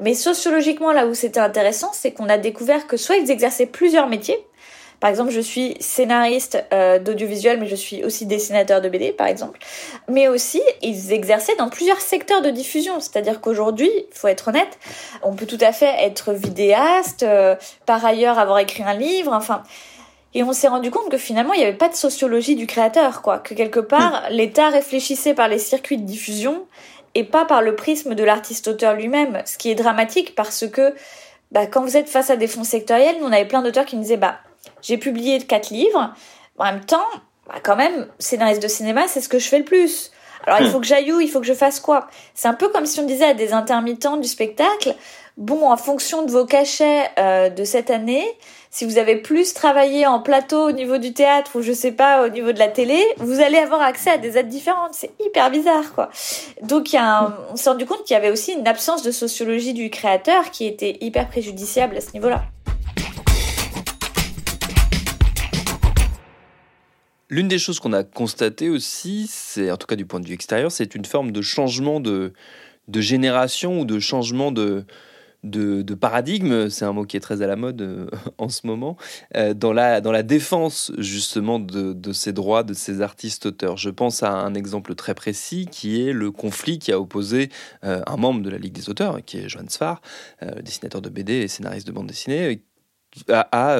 Mais 0.00 0.12
sociologiquement 0.12 0.92
là 0.92 1.06
où 1.06 1.14
c'était 1.14 1.40
intéressant, 1.40 1.90
c'est 1.94 2.12
qu'on 2.12 2.28
a 2.28 2.36
découvert 2.36 2.86
que 2.86 2.98
soit 2.98 3.16
ils 3.16 3.30
exerçaient 3.30 3.66
plusieurs 3.66 4.08
métiers, 4.08 4.44
par 5.00 5.10
exemple, 5.10 5.30
je 5.30 5.40
suis 5.40 5.76
scénariste 5.80 6.64
euh, 6.72 6.98
d'audiovisuel, 6.98 7.60
mais 7.60 7.66
je 7.66 7.74
suis 7.74 8.04
aussi 8.04 8.26
dessinateur 8.26 8.80
de 8.80 8.88
BD, 8.88 9.12
par 9.12 9.26
exemple. 9.26 9.58
Mais 10.08 10.28
aussi, 10.28 10.62
ils 10.82 11.12
exerçaient 11.12 11.56
dans 11.56 11.68
plusieurs 11.68 12.00
secteurs 12.00 12.42
de 12.42 12.50
diffusion. 12.50 13.00
C'est-à-dire 13.00 13.40
qu'aujourd'hui, 13.40 13.90
il 13.92 14.16
faut 14.16 14.28
être 14.28 14.48
honnête, 14.48 14.78
on 15.22 15.34
peut 15.34 15.46
tout 15.46 15.58
à 15.60 15.72
fait 15.72 15.94
être 16.00 16.32
vidéaste, 16.32 17.22
euh, 17.22 17.56
par 17.86 18.04
ailleurs 18.04 18.38
avoir 18.38 18.58
écrit 18.58 18.82
un 18.82 18.94
livre, 18.94 19.32
enfin... 19.32 19.62
Et 20.36 20.42
on 20.42 20.52
s'est 20.52 20.66
rendu 20.66 20.90
compte 20.90 21.10
que 21.10 21.16
finalement, 21.16 21.52
il 21.52 21.58
n'y 21.58 21.64
avait 21.64 21.76
pas 21.76 21.88
de 21.88 21.94
sociologie 21.94 22.56
du 22.56 22.66
créateur, 22.66 23.22
quoi. 23.22 23.38
Que 23.38 23.54
quelque 23.54 23.78
part, 23.78 24.24
hmm. 24.24 24.32
l'État 24.32 24.68
réfléchissait 24.68 25.32
par 25.32 25.46
les 25.46 25.60
circuits 25.60 25.96
de 25.96 26.02
diffusion 26.02 26.66
et 27.14 27.24
pas 27.24 27.44
par 27.44 27.62
le 27.62 27.76
prisme 27.76 28.14
de 28.14 28.24
l'artiste-auteur 28.24 28.94
lui-même. 28.94 29.42
Ce 29.46 29.56
qui 29.56 29.70
est 29.70 29.74
dramatique 29.74 30.34
parce 30.34 30.66
que, 30.66 30.94
bah, 31.52 31.66
quand 31.66 31.82
vous 31.82 31.96
êtes 31.96 32.08
face 32.08 32.30
à 32.30 32.36
des 32.36 32.48
fonds 32.48 32.64
sectoriels, 32.64 33.16
nous, 33.20 33.26
on 33.26 33.32
avait 33.32 33.44
plein 33.44 33.62
d'auteurs 33.62 33.84
qui 33.84 33.96
nous 33.96 34.02
disaient, 34.02 34.16
bah, 34.16 34.38
j'ai 34.84 34.98
publié 34.98 35.40
quatre 35.40 35.70
livres. 35.70 36.14
En 36.58 36.64
même 36.64 36.84
temps, 36.84 37.06
bah, 37.48 37.56
quand 37.62 37.76
même, 37.76 38.06
scénariste 38.18 38.62
de 38.62 38.68
cinéma, 38.68 39.08
c'est 39.08 39.20
ce 39.20 39.28
que 39.28 39.38
je 39.38 39.48
fais 39.48 39.58
le 39.58 39.64
plus. 39.64 40.12
Alors 40.46 40.60
il 40.60 40.68
hmm. 40.68 40.70
faut 40.70 40.80
que 40.80 40.86
j'aille 40.86 41.10
où? 41.10 41.20
Il 41.20 41.28
faut 41.28 41.40
que 41.40 41.46
je 41.46 41.54
fasse 41.54 41.80
quoi? 41.80 42.06
C'est 42.34 42.48
un 42.48 42.54
peu 42.54 42.68
comme 42.68 42.86
si 42.86 43.00
on 43.00 43.06
disait 43.06 43.24
à 43.24 43.34
des 43.34 43.52
intermittents 43.54 44.18
du 44.18 44.28
spectacle, 44.28 44.94
bon, 45.38 45.70
en 45.70 45.76
fonction 45.78 46.22
de 46.22 46.30
vos 46.30 46.44
cachets 46.44 47.10
euh, 47.18 47.48
de 47.48 47.64
cette 47.64 47.90
année, 47.90 48.24
si 48.70 48.84
vous 48.84 48.98
avez 48.98 49.16
plus 49.16 49.54
travaillé 49.54 50.06
en 50.06 50.20
plateau 50.20 50.68
au 50.68 50.72
niveau 50.72 50.98
du 50.98 51.14
théâtre 51.14 51.52
ou 51.56 51.62
je 51.62 51.72
sais 51.72 51.92
pas 51.92 52.26
au 52.26 52.28
niveau 52.28 52.52
de 52.52 52.58
la 52.58 52.68
télé, 52.68 53.02
vous 53.18 53.40
allez 53.40 53.58
avoir 53.58 53.80
accès 53.80 54.10
à 54.10 54.18
des 54.18 54.36
aides 54.36 54.48
différentes. 54.48 54.92
C'est 54.92 55.12
hyper 55.24 55.50
bizarre 55.50 55.94
quoi. 55.94 56.10
Donc 56.62 56.92
il 56.92 56.96
y 56.96 56.98
a 56.98 57.32
on 57.50 57.56
s'est 57.56 57.70
rendu 57.70 57.86
compte 57.86 58.04
qu'il 58.04 58.14
y 58.14 58.16
avait 58.16 58.30
aussi 58.30 58.52
une 58.52 58.66
absence 58.68 59.02
de 59.02 59.12
sociologie 59.12 59.72
du 59.72 59.90
créateur 59.90 60.50
qui 60.50 60.66
était 60.66 60.98
hyper 61.00 61.28
préjudiciable 61.28 61.96
à 61.96 62.00
ce 62.00 62.12
niveau-là. 62.12 62.42
L'une 67.34 67.48
des 67.48 67.58
choses 67.58 67.80
qu'on 67.80 67.92
a 67.92 68.04
constatées 68.04 68.70
aussi, 68.70 69.26
c'est 69.28 69.68
en 69.68 69.76
tout 69.76 69.88
cas 69.88 69.96
du 69.96 70.06
point 70.06 70.20
de 70.20 70.26
vue 70.28 70.34
extérieur, 70.34 70.70
c'est 70.70 70.94
une 70.94 71.04
forme 71.04 71.32
de 71.32 71.42
changement 71.42 71.98
de, 71.98 72.32
de 72.86 73.00
génération 73.00 73.80
ou 73.80 73.84
de 73.84 73.98
changement 73.98 74.52
de, 74.52 74.86
de, 75.42 75.94
paradigme, 75.94 76.70
c'est 76.70 76.84
un 76.84 76.92
mot 76.92 77.04
qui 77.04 77.16
est 77.16 77.20
très 77.20 77.42
à 77.42 77.48
la 77.48 77.56
mode 77.56 77.82
euh, 77.82 78.06
en 78.38 78.48
ce 78.48 78.68
moment, 78.68 78.96
euh, 79.34 79.52
dans, 79.52 79.72
la, 79.72 80.22
défense 80.22 80.92
justement 80.96 81.58
de, 81.58 82.12
ces 82.12 82.32
droits 82.32 82.62
de 82.62 82.72
ces 82.72 83.00
artistes-auteurs. 83.00 83.78
Je 83.78 83.90
pense 83.90 84.22
à 84.22 84.30
un 84.30 84.54
exemple 84.54 84.94
très 84.94 85.16
précis 85.16 85.66
qui 85.68 86.06
est 86.06 86.12
le 86.12 86.30
conflit 86.30 86.78
qui 86.78 86.92
a 86.92 87.00
opposé 87.00 87.48
euh, 87.82 88.00
un 88.06 88.16
membre 88.16 88.42
de 88.42 88.50
la 88.50 88.58
Ligue 88.58 88.74
des 88.74 88.88
auteurs, 88.90 89.24
qui 89.24 89.38
est 89.38 89.48
Johan 89.48 89.64
Sfar, 89.66 90.02
dessinateur 90.62 91.02
de 91.02 91.08
BD 91.08 91.32
et 91.32 91.48
scénariste 91.48 91.88
de 91.88 91.92
bande 91.92 92.06
dessinée, 92.06 92.62
à, 93.28 93.78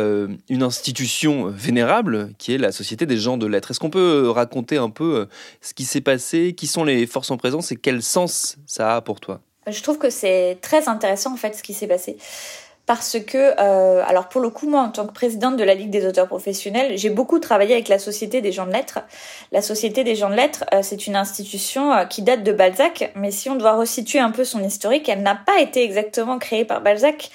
une 0.49 0.63
institution 0.63 1.47
vénérable 1.47 2.31
qui 2.39 2.55
est 2.55 2.59
la 2.59 2.73
Société 2.73 3.07
des 3.07 3.17
gens 3.17 3.37
de 3.37 3.47
lettres. 3.47 3.71
Est-ce 3.71 3.81
qu'on 3.81 3.91
peut 3.91 4.31
raconter 4.31 4.77
un 4.77 4.91
peu 4.91 5.29
ce 5.61 5.75
qui 5.75 5.85
s'est 5.85 6.01
passé, 6.01 6.55
qui 6.55 6.67
sont 6.67 6.85
les 6.85 7.07
forces 7.07 7.31
en 7.31 7.37
présence 7.37 7.73
et 7.73 7.77
quel 7.77 8.03
sens 8.03 8.57
ça 8.67 8.97
a 8.97 9.01
pour 9.01 9.21
toi? 9.21 9.41
Je 9.67 9.83
trouve 9.83 9.99
que 9.99 10.11
c'est 10.11 10.59
très 10.61 10.89
intéressant 10.89 11.33
en 11.33 11.37
fait 11.37 11.55
ce 11.55 11.63
qui 11.63 11.73
s'est 11.73 11.87
passé 11.87 12.17
parce 12.87 13.19
que, 13.19 13.55
euh, 13.59 14.03
alors 14.07 14.29
pour 14.29 14.43
le 14.43 14.51
coup, 14.51 14.69
moi, 14.69 14.83
en 14.83 14.91
tant 14.91 15.07
que 15.07 15.13
présidente 15.13 15.57
de 15.57 15.65
la 15.65 15.75
Ligue 15.75 15.91
des 15.91 16.07
auteurs 16.07 16.27
professionnels, 16.27 16.99
j'ai 16.99 17.09
beaucoup 17.09 17.39
travaillé 17.39 17.73
avec 17.73 17.89
la 17.89 17.99
Société 17.99 18.43
des 18.43 18.53
gens 18.53 18.67
de 18.67 18.73
lettres. 18.73 19.01
La 19.53 19.63
Société 19.63 20.05
des 20.05 20.15
gens 20.17 20.29
de 20.29 20.35
lettres, 20.35 20.65
euh, 20.75 20.81
c'est 20.83 21.07
une 21.07 21.17
institution 21.17 21.93
euh, 21.95 22.05
qui 22.05 22.21
date 22.21 22.43
de 22.43 22.53
Balzac, 22.53 23.11
mais 23.17 23.31
si 23.31 23.49
on 23.49 23.57
doit 23.57 23.75
resituer 23.77 24.19
un 24.19 24.31
peu 24.31 24.45
son 24.45 24.63
historique, 24.63 25.09
elle 25.09 25.23
n'a 25.23 25.35
pas 25.35 25.61
été 25.61 25.83
exactement 25.83 26.39
créée 26.39 26.67
par 26.67 26.83
Balzac. 26.83 27.31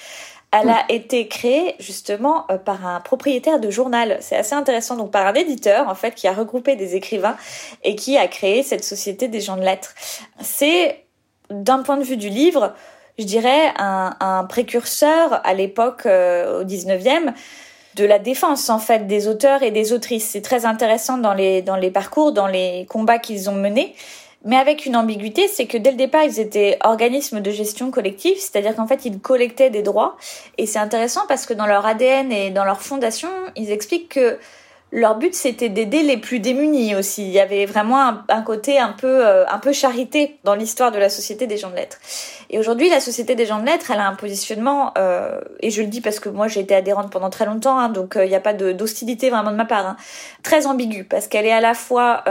Elle 0.52 0.68
a 0.68 0.84
été 0.88 1.28
créée 1.28 1.76
justement 1.78 2.46
par 2.64 2.84
un 2.84 3.00
propriétaire 3.00 3.60
de 3.60 3.70
journal. 3.70 4.18
C'est 4.20 4.36
assez 4.36 4.54
intéressant, 4.54 4.96
donc 4.96 5.12
par 5.12 5.26
un 5.26 5.34
éditeur 5.34 5.88
en 5.88 5.94
fait 5.94 6.12
qui 6.14 6.26
a 6.26 6.32
regroupé 6.32 6.74
des 6.74 6.96
écrivains 6.96 7.36
et 7.84 7.94
qui 7.94 8.18
a 8.18 8.26
créé 8.26 8.64
cette 8.64 8.82
Société 8.82 9.28
des 9.28 9.40
gens 9.40 9.56
de 9.56 9.62
lettres. 9.62 9.94
C'est 10.40 11.04
d'un 11.50 11.82
point 11.82 11.96
de 11.96 12.02
vue 12.02 12.16
du 12.16 12.28
livre, 12.28 12.74
je 13.18 13.24
dirais 13.24 13.72
un, 13.76 14.44
précurseur 14.48 15.40
à 15.44 15.54
l'époque, 15.54 16.06
euh, 16.06 16.62
au 16.62 16.64
19e, 16.64 17.32
de 17.96 18.04
la 18.04 18.18
défense 18.18 18.70
en 18.70 18.78
fait 18.78 19.06
des 19.06 19.28
auteurs 19.28 19.62
et 19.62 19.70
des 19.70 19.92
autrices. 19.92 20.30
C'est 20.30 20.42
très 20.42 20.64
intéressant 20.64 21.18
dans 21.18 21.34
les, 21.34 21.62
dans 21.62 21.76
les 21.76 21.90
parcours, 21.90 22.32
dans 22.32 22.46
les 22.46 22.86
combats 22.88 23.18
qu'ils 23.18 23.50
ont 23.50 23.54
menés. 23.54 23.94
Mais 24.44 24.56
avec 24.56 24.86
une 24.86 24.96
ambiguïté, 24.96 25.48
c'est 25.48 25.66
que 25.66 25.76
dès 25.76 25.90
le 25.90 25.96
départ, 25.96 26.24
ils 26.24 26.40
étaient 26.40 26.78
organismes 26.82 27.40
de 27.40 27.50
gestion 27.50 27.90
collective, 27.90 28.38
c'est-à-dire 28.38 28.74
qu'en 28.74 28.86
fait, 28.86 29.04
ils 29.04 29.18
collectaient 29.20 29.70
des 29.70 29.82
droits. 29.82 30.16
Et 30.56 30.66
c'est 30.66 30.78
intéressant 30.78 31.22
parce 31.28 31.44
que 31.44 31.52
dans 31.52 31.66
leur 31.66 31.84
ADN 31.84 32.32
et 32.32 32.50
dans 32.50 32.64
leur 32.64 32.80
fondation, 32.80 33.28
ils 33.54 33.70
expliquent 33.70 34.08
que 34.08 34.38
leur 34.92 35.16
but 35.16 35.34
c'était 35.34 35.68
d'aider 35.68 36.02
les 36.02 36.16
plus 36.16 36.40
démunis 36.40 36.94
aussi. 36.96 37.22
Il 37.22 37.30
y 37.30 37.40
avait 37.40 37.64
vraiment 37.64 38.24
un, 38.28 38.42
côté 38.42 38.78
un 38.78 38.92
peu 38.92 39.24
euh, 39.26 39.46
un 39.46 39.58
peu 39.58 39.72
charité 39.72 40.38
dans 40.44 40.54
l'histoire 40.54 40.90
de 40.90 40.98
la 40.98 41.08
société 41.08 41.46
des 41.46 41.56
gens 41.56 41.70
de 41.70 41.76
lettres. 41.76 41.98
Et 42.50 42.58
aujourd'hui, 42.58 42.90
la 42.90 43.00
société 43.00 43.36
des 43.36 43.46
gens 43.46 43.60
de 43.60 43.66
lettres, 43.66 43.92
elle 43.92 44.00
a 44.00 44.08
un 44.08 44.16
positionnement 44.16 44.92
euh, 44.98 45.40
et 45.60 45.70
je 45.70 45.82
le 45.82 45.88
dis 45.88 46.00
parce 46.00 46.18
que 46.18 46.28
moi 46.28 46.48
j'ai 46.48 46.60
été 46.60 46.74
adhérente 46.74 47.10
pendant 47.10 47.30
très 47.30 47.46
longtemps, 47.46 47.78
hein, 47.78 47.88
donc 47.88 48.16
euh, 48.16 48.24
il 48.24 48.28
n'y 48.28 48.34
a 48.34 48.40
pas 48.40 48.52
d'hostilité 48.52 49.30
vraiment 49.30 49.52
de 49.52 49.56
ma 49.56 49.64
part, 49.64 49.86
hein, 49.86 49.96
très 50.42 50.66
ambigu 50.66 51.04
parce 51.04 51.28
qu'elle 51.28 51.46
est 51.46 51.52
à 51.52 51.60
la 51.60 51.74
fois 51.74 52.24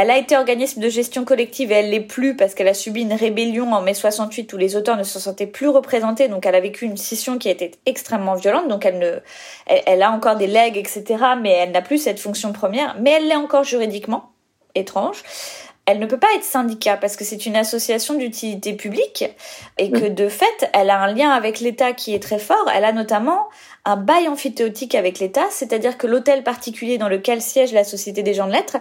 elle 0.00 0.10
a 0.10 0.16
été 0.16 0.34
organisme 0.34 0.80
de 0.80 0.88
gestion 0.88 1.26
collective 1.26 1.70
et 1.72 1.74
elle 1.74 1.90
l'est 1.90 2.00
plus 2.00 2.34
parce 2.34 2.54
qu'elle 2.54 2.68
a 2.68 2.72
subi 2.72 3.02
une 3.02 3.12
rébellion 3.12 3.70
en 3.70 3.82
mai 3.82 3.92
68 3.92 4.50
où 4.54 4.56
les 4.56 4.74
auteurs 4.74 4.96
ne 4.96 5.02
se 5.02 5.20
sentaient 5.20 5.46
plus 5.46 5.68
représentés. 5.68 6.26
Donc 6.28 6.46
elle 6.46 6.54
a 6.54 6.60
vécu 6.60 6.86
une 6.86 6.96
scission 6.96 7.36
qui 7.36 7.48
a 7.48 7.50
été 7.50 7.72
extrêmement 7.84 8.34
violente. 8.34 8.66
Donc 8.66 8.86
elle 8.86 8.98
ne, 8.98 9.18
elle, 9.66 10.02
a 10.02 10.10
encore 10.10 10.36
des 10.36 10.46
legs, 10.46 10.78
etc. 10.78 11.04
Mais 11.38 11.50
elle 11.50 11.72
n'a 11.72 11.82
plus 11.82 11.98
cette 11.98 12.18
fonction 12.18 12.54
première. 12.54 12.96
Mais 12.98 13.10
elle 13.10 13.28
l'est 13.28 13.36
encore 13.36 13.64
juridiquement. 13.64 14.30
Étrange. 14.74 15.22
Elle 15.84 15.98
ne 15.98 16.06
peut 16.06 16.18
pas 16.18 16.28
être 16.34 16.44
syndicat 16.44 16.96
parce 16.96 17.16
que 17.16 17.24
c'est 17.24 17.44
une 17.44 17.56
association 17.56 18.14
d'utilité 18.14 18.72
publique 18.72 19.24
et 19.76 19.90
que 19.90 20.06
de 20.06 20.28
fait, 20.28 20.70
elle 20.72 20.88
a 20.88 20.98
un 20.98 21.12
lien 21.12 21.30
avec 21.30 21.60
l'État 21.60 21.92
qui 21.92 22.14
est 22.14 22.22
très 22.22 22.38
fort. 22.38 22.70
Elle 22.74 22.86
a 22.86 22.92
notamment 22.92 23.48
un 23.84 23.96
bail 23.96 24.28
amphithéotique 24.28 24.94
avec 24.94 25.18
l'État, 25.18 25.46
c'est-à-dire 25.50 25.96
que 25.96 26.06
l'hôtel 26.06 26.42
particulier 26.42 26.98
dans 26.98 27.08
lequel 27.08 27.40
siège 27.40 27.72
la 27.72 27.84
Société 27.84 28.22
des 28.22 28.34
gens 28.34 28.46
de 28.46 28.52
lettres, 28.52 28.76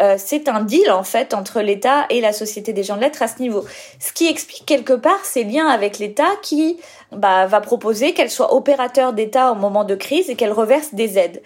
euh, 0.00 0.16
c'est 0.18 0.48
un 0.48 0.60
deal 0.60 0.90
en 0.90 1.04
fait 1.04 1.32
entre 1.32 1.60
l'État 1.60 2.06
et 2.10 2.20
la 2.20 2.32
Société 2.32 2.72
des 2.72 2.82
gens 2.82 2.96
de 2.96 3.00
lettres 3.00 3.22
à 3.22 3.28
ce 3.28 3.40
niveau. 3.40 3.64
Ce 3.98 4.12
qui 4.12 4.28
explique 4.28 4.66
quelque 4.66 4.92
part 4.92 5.24
ces 5.24 5.44
liens 5.44 5.68
avec 5.68 5.98
l'État 5.98 6.28
qui 6.42 6.78
bah, 7.12 7.46
va 7.46 7.60
proposer 7.60 8.12
qu'elle 8.12 8.30
soit 8.30 8.54
opérateur 8.54 9.12
d'État 9.12 9.52
au 9.52 9.54
moment 9.54 9.84
de 9.84 9.94
crise 9.94 10.28
et 10.28 10.34
qu'elle 10.34 10.52
reverse 10.52 10.92
des 10.92 11.18
aides. 11.18 11.42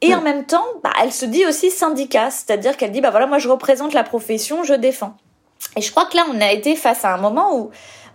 Et 0.00 0.14
en 0.14 0.20
même 0.20 0.44
temps, 0.44 0.66
bah, 0.82 0.92
elle 1.02 1.12
se 1.12 1.24
dit 1.24 1.46
aussi 1.46 1.70
syndicat, 1.70 2.30
c'est-à-dire 2.30 2.76
qu'elle 2.76 2.92
dit 2.92 3.00
bah 3.00 3.10
voilà 3.10 3.26
moi 3.26 3.38
je 3.38 3.48
représente 3.48 3.94
la 3.94 4.04
profession, 4.04 4.64
je 4.64 4.74
défends. 4.74 5.16
Et 5.76 5.80
je 5.80 5.90
crois 5.90 6.06
que 6.06 6.16
là 6.16 6.24
on 6.32 6.40
a 6.40 6.52
été 6.52 6.76
face 6.76 7.04
à 7.04 7.14
un 7.14 7.18
moment 7.18 7.56
où 7.56 7.70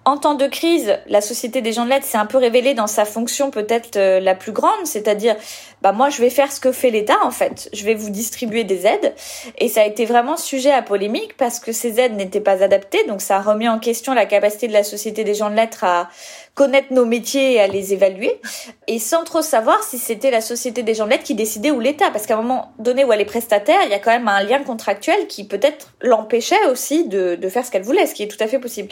en 0.06 0.18
temps 0.18 0.34
de 0.36 0.48
crise, 0.48 0.98
la 1.08 1.22
Société 1.22 1.62
des 1.62 1.72
gens 1.72 1.86
de 1.86 1.90
lettres 1.90 2.06
s'est 2.06 2.18
un 2.18 2.26
peu 2.26 2.38
révélée 2.38 2.74
dans 2.74 2.88
sa 2.88 3.06
fonction 3.06 3.52
peut-être 3.52 3.96
euh, 3.96 4.20
la 4.20 4.36
plus 4.36 4.52
grande, 4.52 4.86
c'est-à-dire, 4.86 5.36
bah 5.82 5.94
moi 5.94 6.10
je 6.10 6.22
vais 6.22 6.30
faire 6.30 6.52
ce 6.52 6.60
que 6.60 6.72
fait 6.72 6.90
l'État 6.90 7.18
en 7.24 7.32
fait, 7.32 7.70
je 7.72 7.86
vais 7.86 7.94
vous 7.94 8.10
distribuer 8.10 8.66
des 8.66 8.86
aides, 8.86 9.14
et 9.58 9.70
ça 9.70 9.82
a 9.82 9.86
été 9.86 10.06
vraiment 10.06 10.36
sujet 10.36 10.72
à 10.72 10.82
polémique 10.82 11.38
parce 11.38 11.60
que 11.60 11.72
ces 11.72 12.00
aides 12.00 12.16
n'étaient 12.16 12.42
pas 12.42 12.64
adaptées, 12.64 13.04
donc 13.08 13.22
ça 13.22 13.38
a 13.38 13.42
remis 13.42 13.70
en 13.70 13.80
question 13.80 14.14
la 14.14 14.26
capacité 14.26 14.68
de 14.68 14.74
la 14.74 14.84
Société 14.84 15.24
des 15.24 15.36
gens 15.36 15.50
de 15.50 15.56
lettres 15.56 15.86
à 15.86 16.10
connaître 16.54 16.92
nos 16.92 17.06
métiers 17.06 17.54
et 17.54 17.62
à 17.62 17.68
les 17.68 17.94
évaluer, 17.94 18.42
et 18.88 19.00
sans 19.00 19.24
trop 19.24 19.42
savoir 19.42 19.82
si 19.84 19.98
c'était 19.98 20.32
la 20.32 20.42
Société 20.42 20.84
des 20.84 20.96
gens 20.96 21.06
de 21.06 21.12
lettres 21.12 21.24
qui 21.24 21.36
décidait 21.36 21.72
ou 21.72 21.80
l'État, 21.80 22.12
parce 22.12 22.26
qu'à 22.26 22.34
un 22.34 22.42
moment 22.42 22.74
donné 22.78 23.06
où 23.06 23.14
elle 23.14 23.22
est 23.22 23.26
prestataire, 23.26 23.80
il 23.86 23.90
y 23.90 23.96
a 23.96 24.00
quand 24.00 24.12
même 24.12 24.28
un 24.28 24.44
lien 24.44 24.62
contractuel 24.64 25.28
qui 25.28 25.46
peut-être 25.46 25.94
l'empêchait 26.02 26.66
aussi 26.70 27.08
de, 27.08 27.36
de 27.36 27.50
faire 27.50 27.66
ce 27.66 27.72
qu'elle 27.72 27.84
voulait, 27.84 28.06
ce 28.06 28.14
qui 28.14 28.24
est 28.24 28.28
tout 28.28 28.44
à 28.44 28.48
fait 28.48 28.60
possible. 28.60 28.90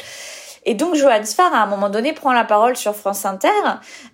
Et 0.63 0.75
donc 0.75 0.95
Johan 0.95 1.23
Sfar, 1.23 1.53
à 1.53 1.63
un 1.63 1.65
moment 1.65 1.89
donné, 1.89 2.13
prend 2.13 2.33
la 2.33 2.43
parole 2.43 2.75
sur 2.75 2.95
France 2.95 3.25
Inter 3.25 3.49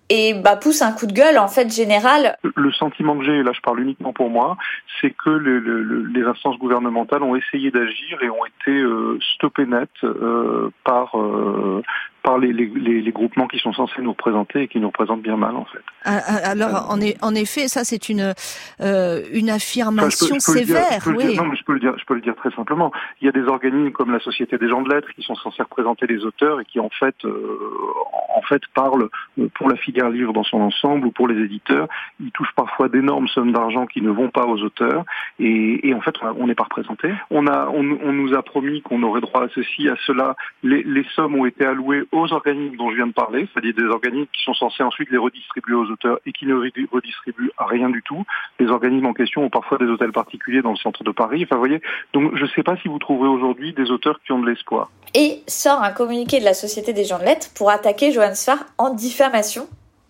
et 0.09 0.33
bah, 0.33 0.55
pousse 0.55 0.81
un 0.81 0.91
coup 0.91 1.05
de 1.05 1.13
gueule 1.13 1.37
en 1.37 1.47
fait 1.47 1.73
général. 1.73 2.37
Le 2.55 2.71
sentiment 2.71 3.17
que 3.17 3.25
j'ai, 3.25 3.43
là 3.43 3.51
je 3.53 3.61
parle 3.61 3.81
uniquement 3.81 4.13
pour 4.13 4.29
moi, 4.29 4.57
c'est 5.01 5.11
que 5.11 5.29
les 5.29 6.23
instances 6.23 6.57
gouvernementales 6.57 7.23
ont 7.23 7.35
essayé 7.35 7.71
d'agir 7.71 8.21
et 8.21 8.29
ont 8.29 8.45
été 8.45 8.71
euh, 8.71 9.19
stoppées 9.35 9.65
net 9.65 9.89
euh, 10.03 10.71
par 10.83 11.17
euh, 11.17 11.83
par 12.23 12.37
les, 12.37 12.51
les, 12.51 13.11
groupements 13.11 13.47
qui 13.47 13.57
sont 13.57 13.71
censés 13.71 14.01
nous 14.01 14.11
représenter 14.11 14.63
et 14.63 14.67
qui 14.67 14.79
nous 14.79 14.87
représentent 14.87 15.21
bien 15.21 15.37
mal 15.37 15.55
en 15.55 15.63
fait. 15.63 15.79
Ah, 16.03 16.19
ah, 16.27 16.49
alors 16.49 16.89
en, 16.91 16.99
en, 17.21 17.35
effet, 17.35 17.69
ça 17.69 17.85
c'est 17.85 18.09
une 18.09 18.33
une 18.79 19.49
affirmation 19.49 20.37
sévère. 20.39 20.99
oui. 21.07 21.35
non, 21.37 21.45
mais 21.45 21.55
je 21.55 21.63
peux 21.63 21.73
le 21.73 21.79
dire, 21.79 21.93
je 21.97 22.03
peux 22.05 22.15
le 22.15 22.21
dire 22.21 22.35
très 22.35 22.51
simplement. 22.51 22.91
Il 23.21 23.25
y 23.25 23.29
a 23.29 23.31
des 23.31 23.47
organismes 23.47 23.91
comme 23.91 24.11
la 24.11 24.19
Société 24.19 24.57
des 24.57 24.67
gens 24.67 24.81
de 24.81 24.93
lettres 24.93 25.07
qui 25.15 25.23
sont 25.23 25.35
censés 25.35 25.63
représenter 25.63 26.05
les 26.05 26.25
auteurs 26.25 26.59
et 26.59 26.65
qui 26.65 26.81
en 26.81 26.89
fait 26.89 27.15
en 27.23 28.41
fait 28.41 28.61
parlent 28.75 29.09
pour 29.55 29.69
la 29.69 29.77
filière 29.97 30.09
livre 30.09 30.33
dans 30.33 30.43
son 30.43 30.61
ensemble 30.61 31.07
ou 31.07 31.11
pour 31.11 31.27
les 31.27 31.43
éditeurs. 31.43 31.87
Ils 32.19 32.31
touchent 32.31 32.53
parfois 32.55 32.89
d'énormes 32.89 33.27
sommes 33.27 33.51
d'argent 33.51 33.85
qui 33.85 34.01
ne 34.01 34.11
vont 34.11 34.29
pas 34.29 34.45
aux 34.45 34.61
auteurs 34.61 35.03
et, 35.39 35.93
en 35.93 36.01
fait 36.01 36.15
on 36.37 36.47
n'est 36.47 36.55
pas 36.55 36.63
représenté. 36.63 37.11
On 37.31 37.47
a 37.47 37.69
on, 37.73 37.83
nous 37.83 38.33
a 38.33 38.41
promis 38.43 38.81
qu'on 38.81 39.01
aurait 39.03 39.21
droit 39.21 39.43
à 39.43 39.47
ceci, 39.53 39.89
à 39.89 39.95
cela. 40.05 40.35
Les, 40.63 41.05
sommes 41.15 41.35
ont 41.35 41.45
été 41.45 41.65
allouées 41.65 42.03
aux 42.11 42.31
organismes 42.33 42.75
dont 42.75 42.91
je 42.91 42.95
viens 42.97 43.07
de 43.07 43.13
parler, 43.13 43.47
c'est-à-dire 43.53 43.73
des 43.73 43.85
organismes 43.85 44.27
qui 44.31 44.43
sont 44.43 44.53
censés 44.53 44.83
ensuite 44.83 45.09
les 45.09 45.17
redistribuer 45.17 45.73
aux 45.73 45.85
auteurs 45.85 46.19
et 46.25 46.31
qui 46.31 46.45
ne 46.45 46.55
redistribuent 46.55 47.51
rien 47.57 47.89
du 47.89 48.03
tout. 48.03 48.23
Les 48.59 48.67
organismes 48.67 49.05
en 49.05 49.13
question 49.13 49.43
ont 49.43 49.49
parfois 49.49 49.77
des 49.77 49.85
hôtels 49.85 50.11
particuliers 50.11 50.61
dans 50.61 50.71
le 50.71 50.77
centre 50.77 51.03
de 51.03 51.11
Paris. 51.11 51.43
Enfin, 51.43 51.57
voyez, 51.57 51.81
donc 52.13 52.35
je 52.35 52.43
ne 52.43 52.49
sais 52.49 52.63
pas 52.63 52.77
si 52.77 52.87
vous 52.87 52.99
trouverez 52.99 53.29
aujourd'hui 53.29 53.73
des 53.73 53.89
auteurs 53.89 54.19
qui 54.25 54.31
ont 54.31 54.39
de 54.39 54.47
l'espoir. 54.47 54.89
Et 55.15 55.41
sort 55.47 55.81
un 55.81 55.91
communiqué 55.91 56.39
de 56.39 56.45
la 56.45 56.53
Société 56.53 56.93
des 56.93 57.05
gens 57.05 57.19
de 57.19 57.23
lettres 57.23 57.49
pour 57.55 57.69
attaquer 57.69 58.11
Johan 58.11 58.35
Sfar 58.35 58.59
en 58.77 58.93
diffamation. 58.93 59.67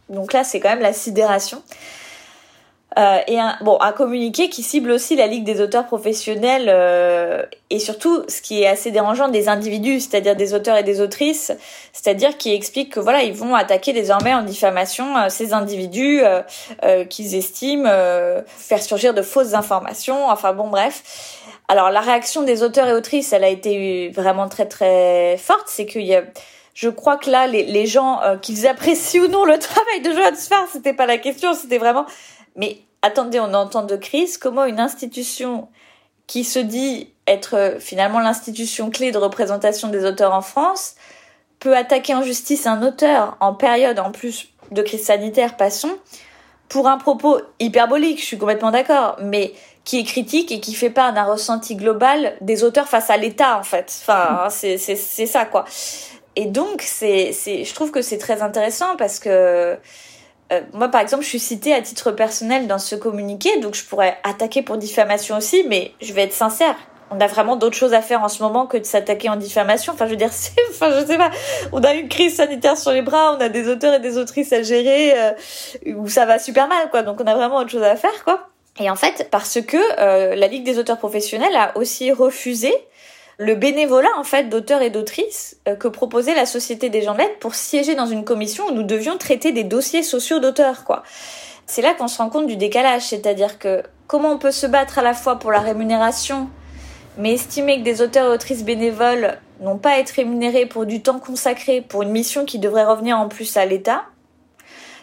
Donc 0.09 0.33
là, 0.33 0.43
c'est 0.43 0.59
quand 0.59 0.69
même 0.69 0.79
la 0.79 0.93
sidération. 0.93 1.61
Euh, 2.97 3.19
et 3.27 3.39
un, 3.39 3.55
bon, 3.61 3.77
un 3.79 3.91
communiqué 3.91 4.49
qui 4.49 4.63
cible 4.63 4.89
aussi 4.89 5.15
la 5.15 5.27
Ligue 5.27 5.43
des 5.43 5.61
auteurs 5.61 5.85
professionnels 5.85 6.65
euh, 6.67 7.43
et 7.69 7.77
surtout, 7.77 8.23
ce 8.27 8.41
qui 8.41 8.63
est 8.63 8.67
assez 8.67 8.89
dérangeant, 8.89 9.27
des 9.27 9.49
individus, 9.49 9.99
c'est-à-dire 9.99 10.35
des 10.35 10.55
auteurs 10.55 10.77
et 10.77 10.83
des 10.83 10.99
autrices, 10.99 11.51
c'est-à-dire 11.93 12.37
qui 12.37 12.55
expliquent 12.55 12.93
que 12.93 12.99
voilà, 12.99 13.21
ils 13.21 13.33
vont 13.33 13.53
attaquer 13.53 13.93
désormais 13.93 14.33
en 14.33 14.41
diffamation 14.41 15.15
euh, 15.15 15.29
ces 15.29 15.53
individus 15.53 16.23
qu'ils 17.09 17.35
estiment 17.35 17.89
faire 18.45 18.81
surgir 18.81 19.13
de 19.13 19.21
fausses 19.21 19.53
informations. 19.53 20.29
Enfin 20.29 20.53
bon, 20.53 20.69
bref. 20.69 21.03
Alors 21.67 21.91
la 21.91 21.99
réaction 21.99 22.43
des 22.43 22.63
auteurs 22.63 22.87
et 22.87 22.93
autrices, 22.93 23.33
elle 23.33 23.43
a 23.43 23.49
été 23.49 24.09
vraiment 24.09 24.47
très 24.47 24.65
très 24.65 25.37
forte. 25.37 25.65
C'est 25.67 25.85
qu'il 25.85 26.03
y 26.03 26.15
a, 26.15 26.23
je 26.77 26.89
crois 26.89 27.17
que 27.17 27.31
là, 27.31 27.47
les, 27.47 27.63
les 27.63 27.87
gens 27.87 28.21
euh, 28.21 28.37
qu'ils 28.37 28.67
apprécient 28.67 29.23
ou 29.23 29.27
non 29.27 29.45
le 29.45 29.57
travail 29.57 29.99
de 30.01 30.11
Johan 30.11 30.35
Sfar, 30.35 30.67
c'était 30.71 30.93
pas 30.93 31.07
la 31.07 31.17
question, 31.17 31.55
c'était 31.55 31.79
vraiment. 31.79 32.05
Mais 32.55 32.77
attendez, 33.01 33.39
on 33.39 33.51
entend 33.55 33.81
de 33.81 33.95
crise. 33.95 34.37
Comment 34.37 34.63
une 34.63 34.79
institution 34.79 35.69
qui 36.27 36.43
se 36.43 36.59
dit 36.59 37.09
être 37.25 37.55
euh, 37.55 37.79
finalement 37.79 38.19
l'institution 38.19 38.91
clé 38.91 39.11
de 39.11 39.17
représentation 39.17 39.87
des 39.87 40.05
auteurs 40.05 40.35
en 40.35 40.43
France 40.43 40.93
peut 41.59 41.75
attaquer 41.75 42.13
en 42.13 42.21
justice 42.21 42.67
un 42.67 42.83
auteur 42.83 43.37
en 43.39 43.55
période 43.55 43.97
en 43.97 44.11
plus 44.11 44.49
de 44.69 44.83
crise 44.83 45.05
sanitaire, 45.05 45.57
passons, 45.57 45.97
pour 46.69 46.87
un 46.87 46.99
propos 46.99 47.39
hyperbolique, 47.59 48.19
je 48.19 48.25
suis 48.25 48.37
complètement 48.37 48.69
d'accord, 48.69 49.17
mais 49.19 49.53
qui 49.83 49.97
est 49.97 50.03
critique 50.03 50.51
et 50.51 50.59
qui 50.59 50.75
fait 50.75 50.89
part 50.91 51.13
d'un 51.13 51.23
ressenti 51.23 51.75
global 51.75 52.35
des 52.41 52.63
auteurs 52.63 52.87
face 52.87 53.09
à 53.09 53.17
l'État, 53.17 53.57
en 53.57 53.63
fait. 53.63 54.01
Enfin, 54.01 54.47
c'est, 54.49 54.77
c'est, 54.77 54.97
c'est 54.97 55.25
ça, 55.25 55.45
quoi. 55.45 55.65
Et 56.37 56.45
donc, 56.45 56.83
c'est, 56.83 57.31
c'est, 57.33 57.63
je 57.63 57.73
trouve 57.73 57.89
que 57.89 58.03
c'est 58.03 58.19
très 58.19 58.43
intéressant 58.43 58.95
parce 58.95 59.17
que 59.17 59.29
euh, 60.53 60.61
moi, 60.71 60.87
par 60.89 61.01
exemple, 61.01 61.23
je 61.23 61.29
suis 61.29 61.39
citée 61.39 61.73
à 61.73 61.81
titre 61.81 62.11
personnel 62.11 62.67
dans 62.67 62.77
ce 62.77 62.93
communiqué, 62.95 63.59
donc 63.59 63.73
je 63.73 63.83
pourrais 63.83 64.19
attaquer 64.23 64.61
pour 64.61 64.77
diffamation 64.77 65.35
aussi, 65.35 65.65
mais 65.67 65.93
je 65.99 66.13
vais 66.13 66.21
être 66.21 66.33
sincère. 66.33 66.75
On 67.09 67.19
a 67.19 67.25
vraiment 67.25 67.55
d'autres 67.55 67.75
choses 67.75 67.95
à 67.95 68.03
faire 68.03 68.21
en 68.21 68.27
ce 68.27 68.43
moment 68.43 68.67
que 68.67 68.77
de 68.77 68.83
s'attaquer 68.83 69.29
en 69.29 69.35
diffamation. 69.35 69.93
Enfin, 69.93 70.05
je 70.05 70.11
veux 70.11 70.15
dire, 70.15 70.29
c'est, 70.31 70.53
enfin, 70.69 70.91
je 70.91 71.07
sais 71.07 71.17
pas. 71.17 71.31
On 71.71 71.81
a 71.81 71.95
une 71.95 72.07
crise 72.07 72.35
sanitaire 72.35 72.77
sur 72.77 72.91
les 72.91 73.01
bras, 73.01 73.35
on 73.35 73.41
a 73.41 73.49
des 73.49 73.67
auteurs 73.67 73.95
et 73.95 73.99
des 73.99 74.19
autrices 74.19 74.53
à 74.53 74.61
gérer 74.61 75.19
euh, 75.19 75.31
où 75.95 76.07
ça 76.07 76.27
va 76.27 76.37
super 76.37 76.67
mal, 76.67 76.91
quoi. 76.91 77.01
Donc, 77.01 77.19
on 77.19 77.25
a 77.25 77.33
vraiment 77.33 77.57
autre 77.57 77.71
chose 77.71 77.81
à 77.81 77.95
faire, 77.95 78.23
quoi. 78.23 78.47
Et 78.79 78.91
en 78.91 78.95
fait, 78.95 79.27
parce 79.31 79.59
que 79.59 79.77
euh, 79.99 80.35
la 80.35 80.47
Ligue 80.47 80.63
des 80.63 80.77
auteurs 80.77 80.99
professionnels 80.99 81.55
a 81.55 81.75
aussi 81.79 82.11
refusé 82.11 82.71
le 83.37 83.55
bénévolat 83.55 84.09
en 84.17 84.23
fait 84.23 84.45
d'auteurs 84.45 84.81
et 84.81 84.89
d'autrices 84.89 85.57
euh, 85.67 85.75
que 85.75 85.87
proposait 85.87 86.35
la 86.35 86.45
Société 86.45 86.89
des 86.89 87.03
gens 87.03 87.13
de 87.13 87.21
pour 87.39 87.55
siéger 87.55 87.95
dans 87.95 88.07
une 88.07 88.25
commission 88.25 88.65
où 88.67 88.71
nous 88.71 88.83
devions 88.83 89.17
traiter 89.17 89.51
des 89.51 89.63
dossiers 89.63 90.03
sociaux 90.03 90.39
d'auteurs 90.39 90.83
quoi. 90.83 91.03
C'est 91.67 91.81
là 91.81 91.93
qu'on 91.93 92.07
se 92.07 92.17
rend 92.17 92.29
compte 92.29 92.47
du 92.47 92.55
décalage, 92.55 93.03
c'est-à-dire 93.03 93.59
que 93.59 93.83
comment 94.07 94.31
on 94.31 94.37
peut 94.37 94.51
se 94.51 94.65
battre 94.65 94.99
à 94.99 95.01
la 95.01 95.13
fois 95.13 95.37
pour 95.37 95.51
la 95.51 95.59
rémunération, 95.59 96.49
mais 97.17 97.33
estimer 97.33 97.79
que 97.79 97.83
des 97.83 98.01
auteurs 98.01 98.31
et 98.31 98.33
autrices 98.33 98.63
bénévoles 98.63 99.37
n'ont 99.59 99.77
pas 99.77 99.91
à 99.91 99.97
être 99.97 100.11
rémunérés 100.11 100.65
pour 100.65 100.85
du 100.85 101.01
temps 101.01 101.19
consacré 101.19 101.81
pour 101.81 102.03
une 102.03 102.11
mission 102.11 102.45
qui 102.45 102.57
devrait 102.57 102.85
revenir 102.85 103.19
en 103.19 103.27
plus 103.27 103.57
à 103.57 103.65
l'État. 103.65 104.05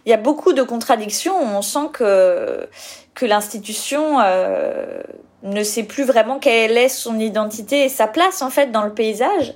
Il 0.07 0.11
y 0.11 0.12
a 0.12 0.19
beaucoup 0.19 0.53
de 0.53 0.62
contradictions. 0.62 1.37
On 1.38 1.62
sent 1.62 1.88
que 1.93 2.69
que 3.14 3.26
l'institution 3.26 4.19
euh, 4.21 5.03
ne 5.45 5.63
sait 5.63 5.85
plus 5.85 6.05
vraiment 6.05 6.39
quelle 6.39 6.77
est 6.77 6.89
son 6.89 7.19
identité 7.19 7.85
et 7.85 7.89
sa 7.89 8.07
place 8.07 8.43
en 8.43 8.51
fait 8.51 8.73
dans 8.73 8.83
le 8.83 8.93
paysage. 8.93 9.55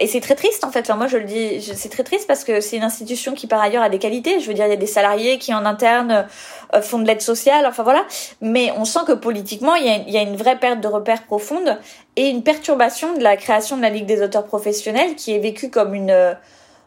Et 0.00 0.06
c'est 0.06 0.20
très 0.20 0.34
triste 0.34 0.64
en 0.64 0.70
fait. 0.70 0.80
Enfin, 0.80 0.96
moi 0.96 1.06
je 1.06 1.18
le 1.18 1.24
dis, 1.24 1.60
c'est 1.60 1.90
très 1.90 2.02
triste 2.02 2.26
parce 2.26 2.42
que 2.42 2.62
c'est 2.62 2.76
une 2.76 2.82
institution 2.82 3.34
qui 3.34 3.46
par 3.46 3.60
ailleurs 3.60 3.82
a 3.82 3.90
des 3.90 3.98
qualités. 3.98 4.40
Je 4.40 4.46
veux 4.46 4.54
dire, 4.54 4.64
il 4.64 4.70
y 4.70 4.72
a 4.72 4.76
des 4.76 4.86
salariés 4.86 5.38
qui 5.38 5.52
en 5.52 5.66
interne 5.66 6.26
euh, 6.74 6.80
font 6.80 6.98
de 6.98 7.06
l'aide 7.06 7.20
sociale. 7.20 7.66
Enfin 7.66 7.82
voilà. 7.82 8.04
Mais 8.40 8.72
on 8.78 8.86
sent 8.86 9.00
que 9.06 9.12
politiquement 9.12 9.74
il 9.74 9.84
y, 10.10 10.16
a, 10.16 10.22
une 10.22 10.36
vraie 10.36 10.58
perte 10.58 10.80
de 10.80 10.88
repères 10.88 11.24
profonde 11.24 11.78
et 12.16 12.28
une 12.28 12.42
perturbation 12.42 13.14
de 13.14 13.22
la 13.22 13.36
création 13.36 13.76
de 13.76 13.82
la 13.82 13.90
Ligue 13.90 14.06
des 14.06 14.22
auteurs 14.22 14.46
professionnels 14.46 15.16
qui 15.16 15.34
est 15.34 15.38
vécue 15.38 15.68
comme 15.68 15.94
une 15.94 16.10
euh, 16.10 16.32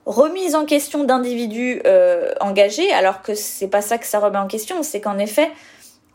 remise 0.08 0.56
en 0.56 0.66
question 0.66 1.04
d'individus 1.04 1.82
euh, 1.86 2.34
engagés, 2.42 2.92
alors 2.94 3.22
que 3.22 3.36
c'est 3.36 3.68
pas 3.68 3.82
ça 3.82 4.00
que 4.00 4.08
ça 4.08 4.20
remet 4.20 4.40
en 4.40 4.48
question. 4.48 4.82
C'est 4.82 5.02
qu'en 5.02 5.20
effet 5.20 5.52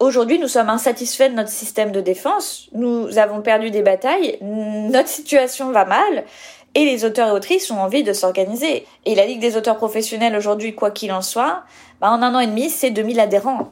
Aujourd'hui, 0.00 0.38
nous 0.38 0.46
sommes 0.46 0.68
insatisfaits 0.68 1.30
de 1.30 1.34
notre 1.34 1.50
système 1.50 1.90
de 1.90 2.00
défense, 2.00 2.68
nous 2.72 3.18
avons 3.18 3.42
perdu 3.42 3.72
des 3.72 3.82
batailles, 3.82 4.38
notre 4.40 5.08
situation 5.08 5.72
va 5.72 5.84
mal, 5.84 6.24
et 6.76 6.84
les 6.84 7.04
auteurs 7.04 7.28
et 7.28 7.32
autrices 7.32 7.68
ont 7.72 7.80
envie 7.80 8.04
de 8.04 8.12
s'organiser. 8.12 8.86
Et 9.06 9.16
la 9.16 9.26
Ligue 9.26 9.40
des 9.40 9.56
auteurs 9.56 9.76
professionnels 9.76 10.36
aujourd'hui, 10.36 10.76
quoi 10.76 10.92
qu'il 10.92 11.10
en 11.10 11.22
soit, 11.22 11.64
bah 12.00 12.10
en 12.12 12.22
un 12.22 12.32
an 12.36 12.38
et 12.38 12.46
demi, 12.46 12.70
c'est 12.70 12.90
2000 12.90 13.18
adhérents. 13.18 13.68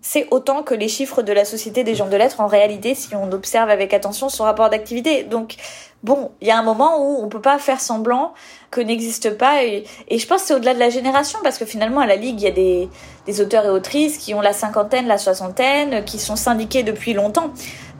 C'est 0.00 0.28
autant 0.30 0.62
que 0.62 0.74
les 0.74 0.88
chiffres 0.88 1.22
de 1.22 1.32
la 1.32 1.44
Société 1.44 1.82
des 1.82 1.94
gens 1.94 2.08
de 2.08 2.16
lettres 2.16 2.40
en 2.40 2.46
réalité 2.46 2.94
si 2.94 3.14
on 3.16 3.32
observe 3.32 3.70
avec 3.70 3.94
attention 3.94 4.28
son 4.28 4.44
rapport 4.44 4.70
d'activité. 4.70 5.24
Donc 5.24 5.56
bon, 6.04 6.30
il 6.40 6.46
y 6.46 6.50
a 6.50 6.58
un 6.58 6.62
moment 6.62 6.98
où 6.98 7.24
on 7.24 7.28
peut 7.28 7.40
pas 7.40 7.58
faire 7.58 7.80
semblant 7.80 8.34
que 8.70 8.80
n'existe 8.80 9.36
pas. 9.36 9.64
Et, 9.64 9.84
je 10.10 10.26
pense 10.26 10.42
que 10.42 10.48
c'est 10.48 10.54
au-delà 10.54 10.74
de 10.74 10.78
la 10.78 10.90
génération, 10.90 11.38
parce 11.42 11.58
que 11.58 11.64
finalement, 11.64 12.00
à 12.00 12.06
la 12.06 12.16
Ligue, 12.16 12.40
il 12.40 12.44
y 12.44 12.46
a 12.46 12.52
des, 12.52 12.88
des, 13.26 13.40
auteurs 13.40 13.64
et 13.64 13.70
autrices 13.70 14.18
qui 14.18 14.34
ont 14.34 14.42
la 14.42 14.52
cinquantaine, 14.52 15.08
la 15.08 15.18
soixantaine, 15.18 16.04
qui 16.04 16.18
sont 16.18 16.36
syndiqués 16.36 16.82
depuis 16.82 17.14
longtemps. 17.14 17.50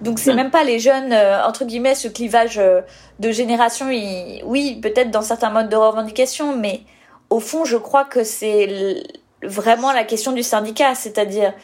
Donc 0.03 0.19
c'est 0.19 0.35
même 0.35 0.51
pas 0.51 0.65
les 0.65 0.79
jeunes, 0.79 1.13
euh, 1.13 1.43
entre 1.47 1.65
guillemets, 1.65 1.95
ce 1.95 2.09
clivage 2.09 2.59
euh, 2.59 2.83
de 3.21 3.33
génération, 3.33 3.87
oui, 3.87 4.79
peut-être 4.83 5.11
dans 5.11 5.23
certains 5.23 5.51
modes 5.51 5.71
de 5.71 5.77
revendication, 5.77 6.55
mais 6.57 6.83
au 7.31 7.41
fond, 7.41 7.65
je 7.65 7.79
crois 7.79 8.05
que 8.05 8.23
c'est 8.23 9.03
vraiment 9.43 9.93
la 9.93 10.05
question 10.05 10.33
du 10.33 10.43
syndicat, 10.43 10.95
c'est-à-dire 10.95 11.55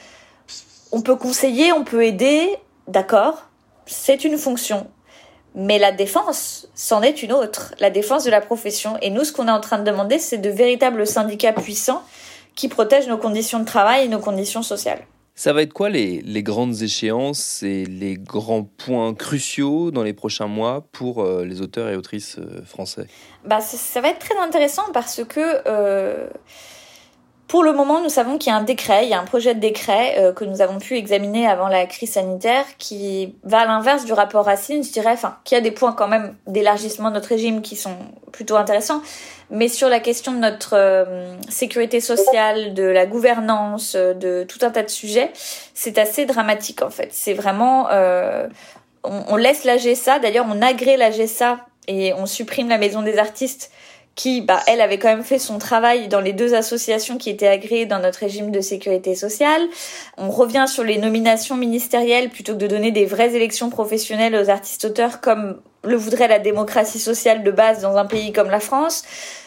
on 0.91 1.03
peut 1.03 1.17
conseiller, 1.17 1.73
on 1.73 1.85
peut 1.85 2.05
aider, 2.05 2.57
d'accord, 2.89 3.47
c'est 3.85 4.25
une 4.25 4.39
fonction. 4.39 4.87
Mais 5.55 5.79
la 5.79 5.93
défense, 5.93 6.69
c'en 6.75 7.03
est 7.03 7.23
une 7.23 7.33
autre, 7.33 7.75
la 7.81 7.91
défense 7.91 8.25
de 8.25 8.31
la 8.31 8.41
profession. 8.41 8.97
Et 9.03 9.11
nous, 9.11 9.25
ce 9.25 9.33
qu'on 9.33 9.49
est 9.49 9.53
en 9.53 9.61
train 9.61 9.79
de 9.79 9.85
demander, 9.85 10.19
c'est 10.19 10.39
de 10.39 10.51
véritables 10.51 11.07
syndicats 11.07 11.53
puissants 11.53 12.03
qui 12.55 12.69
protègent 12.69 13.09
nos 13.09 13.19
conditions 13.19 13.59
de 13.59 13.65
travail 13.65 14.05
et 14.05 14.09
nos 14.09 14.21
conditions 14.21 14.63
sociales. 14.63 15.01
Ça 15.35 15.53
va 15.55 15.63
être 15.63 15.73
quoi 15.73 15.89
les, 15.89 16.43
grandes 16.43 16.83
échéances 16.83 17.63
et 17.63 17.87
les 17.87 18.15
grands 18.17 18.65
points 18.65 19.15
cruciaux 19.15 19.91
dans 19.91 20.03
les 20.03 20.13
prochains 20.13 20.49
mois 20.49 20.87
pour 20.93 21.23
euh, 21.23 21.45
les 21.45 21.63
auteurs 21.63 21.89
et 21.89 21.97
autrices 21.97 22.37
euh, 22.39 22.63
français? 22.65 23.07
Bah, 23.47 23.61
ça, 23.61 24.01
va 24.03 24.11
être 24.11 24.19
très 24.19 24.37
intéressant 24.37 24.85
parce 24.93 25.25
que... 25.25 25.63
Euh, 25.67 26.29
pour 27.51 27.65
le 27.65 27.73
moment, 27.73 28.01
nous 28.01 28.09
savons 28.09 28.39
qu'il 28.39 28.53
y 28.53 28.55
a 28.55 28.59
un 28.59 28.63
décret, 28.63 29.07
il 29.07 29.11
y 29.11 29.13
a 29.13 29.19
un 29.19 29.25
projet 29.25 29.57
de 29.57 29.59
décret 29.59 30.15
euh, 30.21 30.33
que 30.33 30.45
nous 30.45 30.61
avons 30.61 30.79
pu 30.79 30.97
examiner 30.97 31.49
avant 31.49 31.67
la 31.67 31.85
crise 31.87 32.13
sanitaire 32.13 32.65
qui 32.79 33.35
va 33.43 33.63
à 33.63 33.67
l'inverse 33.67 34.05
du 34.05 34.13
rapport 34.13 34.45
Racine, 34.45 34.85
je 34.85 34.93
dirais, 34.93 35.11
enfin, 35.11 35.37
qui 35.43 35.57
a 35.57 35.61
des 35.61 35.73
points 35.73 35.93
quand 35.93 36.07
même 36.07 36.37
d'élargissement 36.47 37.09
de 37.09 37.15
notre 37.15 37.29
régime 37.29 37.61
qui 37.61 37.75
sont 37.75 37.97
plutôt 38.31 38.55
intéressants, 38.55 39.03
mais 39.51 39.67
sur 39.67 39.89
la 39.89 39.99
question 39.99 40.31
de 40.31 40.37
notre 40.37 40.77
euh, 40.77 41.35
sécurité 41.49 41.99
sociale, 42.01 42.73
de 42.73 42.85
la 42.85 43.05
gouvernance, 43.05 43.97
euh, 43.97 44.15
de 44.15 44.45
tout 44.45 44.61
un 44.65 44.71
tas 44.71 44.85
de 44.85 44.89
sujets, 44.89 45.33
c'est 45.75 45.99
assez 45.99 46.27
dramatique 46.27 46.83
en 46.83 46.91
fait. 46.91 47.09
C'est 47.11 47.35
vraiment, 47.35 47.89
on, 49.03 49.25
on, 49.27 49.37
laisse 49.37 49.65
la 49.65 49.77
GSA, 49.77 50.21
d'ailleurs 50.21 50.47
on 50.49 50.63
agrée 50.63 50.97
la 50.97 51.11
GSA 51.11 51.59
et 51.89 52.13
on 52.15 52.27
supprime 52.27 52.69
la 52.69 52.79
maison 52.79 53.03
des 53.03 53.19
artistes 53.19 53.73
qui, 54.15 54.43
bah, 54.43 54.61
elle 54.67 54.81
avait 54.81 54.99
quand 54.99 55.09
même 55.09 55.25
fait 55.25 55.39
son 55.39 55.59
travail 55.59 56.09
dans 56.09 56.21
les 56.21 56.33
deux 56.33 56.55
associations 56.55 57.17
qui 57.17 57.31
étaient 57.31 57.49
agréées 57.49 57.87
dans 57.87 58.01
notre 58.01 58.19
régime 58.19 58.51
de 58.51 58.61
sécurité 58.61 59.15
sociale. 59.15 59.63
On 60.19 60.31
revient 60.31 60.67
sur 60.69 60.85
les 60.85 60.99
nominations 60.99 61.57
ministérielles 61.57 62.29
plutôt 62.29 62.53
que 62.53 62.59
de 62.59 62.67
donner 62.67 62.91
des 62.91 63.07
vraies 63.07 63.35
élections 63.35 63.71
professionnelles 63.71 64.35
aux 64.35 64.51
artistes-auteurs 64.51 65.21
comme 65.21 65.61
le 65.85 65.97
voudrait 65.97 66.29
la 66.29 66.39
démocratie 66.39 66.99
sociale 66.99 67.43
de 67.43 67.51
base 67.51 67.81
dans 67.81 67.97
un 67.97 68.05
pays 68.05 68.33
comme 68.33 68.51
la 68.51 68.61
France. 68.61 69.05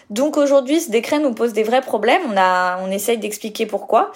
Donc 0.10 0.38
aujourd'hui, 0.38 0.82
ce 0.82 0.90
décret 0.90 1.20
nous 1.20 1.34
pose 1.34 1.54
des 1.54 1.64
vrais 1.64 1.82
problèmes. 1.82 2.22
On 2.32 2.38
a, 2.38 2.80
on 2.84 2.90
essaye 2.90 3.18
d'expliquer 3.18 3.66
pourquoi. 3.66 4.12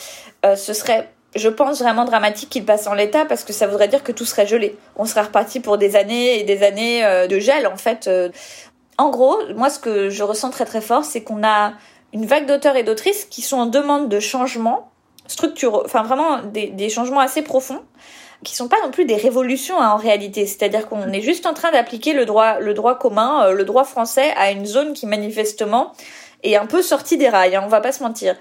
Euh, 0.46 0.56
ce 0.56 0.74
serait 0.74 1.10
je 1.36 1.50
pense 1.50 1.82
vraiment 1.82 2.06
dramatique 2.06 2.50
qu'il 2.50 2.66
passe 2.66 2.88
en 2.88 2.96
l'état 2.96 3.26
parce 3.26 3.44
que 3.44 3.54
ça 3.54 3.68
voudrait 3.68 3.90
dire 3.90 4.02
que 4.04 4.12
tout 4.12 4.26
serait 4.26 4.48
gelé. 4.48 4.76
On 4.96 5.06
serait 5.06 5.22
reparti 5.22 5.60
pour 5.60 5.78
des 5.78 5.96
années 5.96 6.40
et 6.40 6.44
des 6.44 6.64
années 6.64 7.06
euh, 7.06 7.28
de 7.28 7.38
gel 7.38 7.68
en 7.68 7.78
fait. 7.78 8.10
En 8.98 9.10
gros, 9.10 9.38
moi, 9.56 9.70
ce 9.70 9.80
que 9.80 10.10
je 10.10 10.24
ressens 10.24 10.50
très 10.50 10.66
très 10.66 10.82
fort, 10.82 11.06
c'est 11.06 11.24
qu'on 11.24 11.44
a 11.44 11.74
une 12.14 12.26
vague 12.26 12.48
d'auteurs 12.48 12.76
et 12.76 12.84
d'autrices 12.84 13.26
qui 13.26 13.42
sont 13.42 13.58
en 13.58 13.66
demande 13.66 14.10
de 14.10 14.20
changements 14.20 14.92
structuraux, 15.28 15.84
enfin 15.86 16.04
vraiment 16.04 16.42
des, 16.42 16.90
changements 16.90 17.20
assez 17.20 17.42
profonds, 17.42 17.82
qui 18.44 18.56
sont 18.56 18.68
pas 18.68 18.78
non 18.84 18.92
plus 18.92 19.06
des 19.06 19.16
révolutions 19.16 19.80
hein, 19.80 19.90
en 19.90 19.98
réalité. 19.98 20.46
C'est-à-dire 20.46 20.88
qu'on 20.88 21.12
est 21.12 21.22
juste 21.22 21.46
en 21.46 21.54
train 21.54 21.72
d'appliquer 21.72 22.14
le 22.14 22.26
droit, 22.26 22.60
le 22.60 22.74
droit 22.74 22.98
commun, 22.98 23.46
euh, 23.46 23.54
le 23.54 23.66
droit 23.66 23.84
français 23.84 24.34
à 24.38 24.52
une 24.52 24.66
zone 24.66 24.94
qui 24.94 25.06
manifestement 25.06 25.92
est 26.44 26.56
un 26.56 26.66
peu 26.66 26.82
sortie 26.82 27.18
des 27.18 27.30
rails. 27.30 27.56
Hein, 27.56 27.64
on 27.66 27.70
va 27.70 27.82
pas 27.82 27.92
se 27.92 28.02
mentir. 28.02 28.36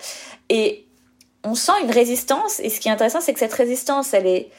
Et 0.48 0.86
on 1.44 1.54
sent 1.54 1.72
une 1.82 1.90
résistance. 1.90 2.60
Et 2.60 2.70
ce 2.70 2.80
qui 2.80 2.88
est 2.88 2.92
intéressant, 2.92 3.20
c'est 3.20 3.32
que 3.32 3.40
cette 3.40 3.52
résistance, 3.52 4.14
elle 4.14 4.26
est 4.26 4.50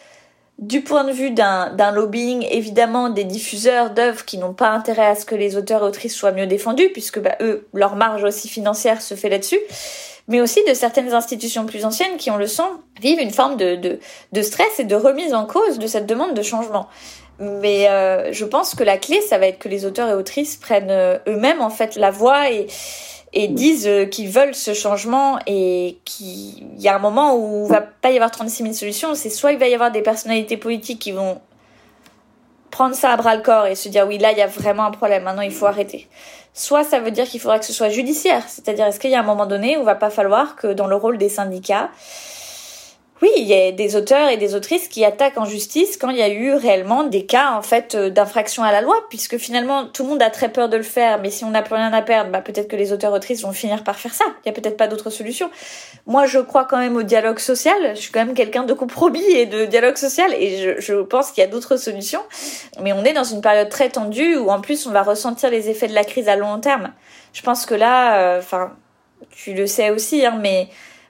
du 0.59 0.81
point 0.81 1.03
de 1.03 1.11
vue 1.11 1.31
d'un 1.31 1.91
lobbying, 1.91 2.45
évidemment, 2.49 3.09
des 3.09 3.23
diffuseurs 3.23 3.91
d'œuvres 3.91 4.25
qui 4.25 4.37
n'ont 4.37 4.53
pas 4.53 4.69
intérêt 4.69 5.05
à 5.05 5.15
ce 5.15 5.25
que 5.25 5.35
les 5.35 5.55
auteurs 5.55 5.83
et 5.83 5.85
autrices 5.85 6.15
soient 6.15 6.31
mieux 6.31 6.47
défendus, 6.47 6.89
puisque 6.93 7.19
bah, 7.19 7.35
eux, 7.41 7.67
leur 7.73 7.95
marge 7.95 8.23
aussi 8.23 8.47
financière 8.47 9.01
se 9.01 9.13
fait 9.13 9.29
là-dessus, 9.29 9.59
mais 10.27 10.41
aussi 10.41 10.63
de 10.67 10.73
certaines 10.73 11.13
institutions 11.13 11.65
plus 11.65 11.85
anciennes 11.85 12.17
qui, 12.17 12.31
on 12.31 12.37
le 12.37 12.47
sent, 12.47 12.63
vivent 12.99 13.19
une 13.19 13.31
forme 13.31 13.55
de, 13.55 13.75
de, 13.75 13.99
de 14.31 14.41
stress 14.41 14.79
et 14.79 14.83
de 14.83 14.95
remise 14.95 15.33
en 15.33 15.45
cause 15.45 15.77
de 15.77 15.85
cette 15.85 16.07
demande 16.07 16.33
de 16.33 16.41
changement. 16.41 16.87
Mais 17.39 17.87
euh, 17.89 18.33
je 18.33 18.45
pense 18.45 18.73
que 18.73 18.83
la 18.83 18.97
clé, 18.97 19.21
ça 19.21 19.37
va 19.37 19.45
être 19.47 19.59
que 19.59 19.69
les 19.69 19.85
auteurs 19.85 20.09
et 20.09 20.13
autrices 20.13 20.55
prennent 20.55 20.89
euh, 20.89 21.19
eux-mêmes 21.27 21.61
en 21.61 21.69
fait 21.69 21.95
la 21.95 22.09
voix 22.09 22.49
et 22.49 22.65
et 23.39 23.47
disent 23.47 23.87
euh, 23.87 24.05
qu'ils 24.05 24.29
veulent 24.29 24.55
ce 24.55 24.73
changement 24.73 25.37
et 25.45 25.99
qu'il 26.05 26.81
y 26.81 26.87
a 26.87 26.95
un 26.95 26.99
moment 26.99 27.35
où 27.35 27.65
il 27.65 27.69
va 27.69 27.81
pas 27.81 28.09
y 28.09 28.15
avoir 28.15 28.31
36 28.31 28.63
000 28.63 28.73
solutions. 28.73 29.13
C'est 29.13 29.29
soit 29.29 29.51
il 29.51 29.59
va 29.59 29.67
y 29.67 29.75
avoir 29.75 29.91
des 29.91 30.01
personnalités 30.01 30.57
politiques 30.57 30.97
qui 30.97 31.11
vont 31.11 31.39
prendre 32.71 32.95
ça 32.95 33.11
à 33.11 33.15
bras 33.15 33.35
le 33.35 33.43
corps 33.43 33.67
et 33.67 33.75
se 33.75 33.89
dire 33.89 34.07
oui 34.07 34.17
là 34.17 34.31
il 34.31 34.39
y 34.39 34.41
a 34.41 34.47
vraiment 34.47 34.85
un 34.85 34.91
problème, 34.91 35.21
maintenant 35.21 35.43
il 35.43 35.51
faut 35.51 35.67
arrêter. 35.67 36.07
Soit 36.55 36.83
ça 36.83 36.99
veut 36.99 37.11
dire 37.11 37.25
qu'il 37.25 37.39
faudra 37.39 37.59
que 37.59 37.65
ce 37.65 37.73
soit 37.73 37.89
judiciaire, 37.89 38.41
c'est-à-dire 38.47 38.87
est-ce 38.87 38.99
qu'il 38.99 39.11
y 39.11 39.15
a 39.15 39.19
un 39.19 39.23
moment 39.23 39.45
donné 39.45 39.77
où 39.77 39.81
il 39.81 39.85
va 39.85 39.93
pas 39.93 40.09
falloir 40.09 40.55
que 40.55 40.73
dans 40.73 40.87
le 40.87 40.95
rôle 40.95 41.19
des 41.19 41.29
syndicats, 41.29 41.91
oui, 43.21 43.29
il 43.37 43.45
y 43.45 43.53
a 43.53 43.71
des 43.71 43.95
auteurs 43.95 44.29
et 44.29 44.37
des 44.37 44.53
autrices 44.53 44.87
qui 44.87 45.03
attaquent 45.03 45.37
en 45.37 45.45
justice 45.45 45.97
quand 45.97 46.09
il 46.09 46.17
y 46.17 46.21
a 46.21 46.29
eu 46.29 46.53
réellement 46.53 47.03
des 47.03 47.25
cas 47.25 47.53
en 47.53 47.63
fait 47.63 47.95
euh, 47.95 48.09
d'infraction 48.09 48.63
à 48.63 48.71
la 48.71 48.81
loi, 48.81 48.95
puisque 49.09 49.37
finalement 49.37 49.85
tout 49.85 50.03
le 50.03 50.09
monde 50.09 50.21
a 50.21 50.29
très 50.29 50.49
peur 50.49 50.69
de 50.69 50.77
le 50.77 50.83
faire, 50.83 51.19
mais 51.19 51.31
si 51.31 51.43
on 51.43 51.49
n'a 51.49 51.63
plus 51.63 51.73
rien 51.73 51.91
à 51.93 52.01
perdre, 52.03 52.31
bah, 52.31 52.41
peut-être 52.41 52.67
que 52.67 52.75
les 52.75 52.93
auteurs 52.93 53.13
autrices 53.13 53.41
vont 53.41 53.53
finir 53.53 53.83
par 53.83 53.95
faire 53.95 54.13
ça. 54.13 54.25
Il 54.45 54.49
y 54.49 54.49
a 54.49 54.53
peut-être 54.53 54.77
pas 54.77 54.87
d'autre 54.87 55.09
solution. 55.09 55.49
Moi, 56.05 56.27
je 56.27 56.39
crois 56.39 56.65
quand 56.65 56.77
même 56.77 56.95
au 56.95 57.03
dialogue 57.03 57.39
social. 57.39 57.95
Je 57.95 58.01
suis 58.01 58.11
quand 58.11 58.23
même 58.23 58.35
quelqu'un 58.35 58.63
de 58.63 58.73
compromis 58.73 59.25
et 59.31 59.47
de 59.47 59.65
dialogue 59.65 59.97
social, 59.97 60.33
et 60.33 60.57
je, 60.57 60.81
je 60.81 60.93
pense 61.01 61.31
qu'il 61.31 61.41
y 61.41 61.47
a 61.47 61.49
d'autres 61.49 61.77
solutions. 61.77 62.21
Mais 62.81 62.93
on 62.93 63.03
est 63.03 63.13
dans 63.13 63.23
une 63.23 63.41
période 63.41 63.69
très 63.69 63.89
tendue 63.89 64.35
où 64.37 64.49
en 64.49 64.61
plus 64.61 64.85
on 64.85 64.91
va 64.91 65.01
ressentir 65.01 65.49
les 65.49 65.69
effets 65.69 65.87
de 65.87 65.95
la 65.95 66.03
crise 66.03 66.29
à 66.29 66.35
long 66.35 66.59
terme. 66.59 66.93
Je 67.33 67.41
pense 67.41 67.65
que 67.65 67.73
là, 67.73 68.19
euh, 68.19 68.39
enfin, 68.39 68.73
tu 69.31 69.53
le 69.53 69.67
sais 69.67 69.89
aussi, 69.89 70.25
hein, 70.25 70.37
mais 70.39 70.69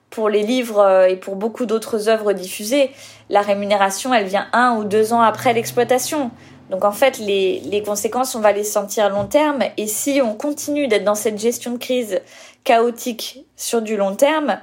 pour 0.09 0.29
les 0.29 0.43
livres 0.43 0.79
euh, 0.79 1.07
et 1.07 1.15
pour 1.15 1.35
beaucoup 1.35 1.65
d'autres 1.65 2.09
œuvres 2.09 2.33
diffusées, 2.33 2.91
la 3.29 3.41
rémunération, 3.41 4.13
elle 4.13 4.27
vient 4.27 4.47
un 4.53 4.77
ou 4.77 4.83
deux 4.83 5.13
ans 5.13 5.21
après 5.21 5.53
l'exploitation. 5.53 6.31
Donc 6.69 6.83
en 6.83 6.91
fait, 6.91 7.17
les, 7.17 7.61
les 7.61 7.81
conséquences, 7.81 8.35
on 8.35 8.41
va 8.41 8.51
les 8.51 8.63
sentir 8.63 9.05
à 9.05 9.09
long 9.09 9.25
terme. 9.25 9.63
Et 9.77 9.87
si 9.87 10.21
on 10.23 10.35
continue 10.35 10.87
d'être 10.87 11.03
dans 11.03 11.15
cette 11.15 11.39
gestion 11.39 11.71
de 11.71 11.77
crise 11.77 12.21
chaotique 12.63 13.45
sur 13.55 13.81
du 13.81 13.95
long 13.95 14.15
terme, 14.15 14.59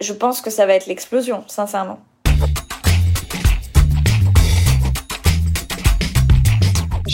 je 0.00 0.12
pense 0.12 0.40
que 0.40 0.50
ça 0.50 0.66
va 0.66 0.74
être 0.74 0.86
l'explosion, 0.86 1.44
sincèrement. 1.46 1.98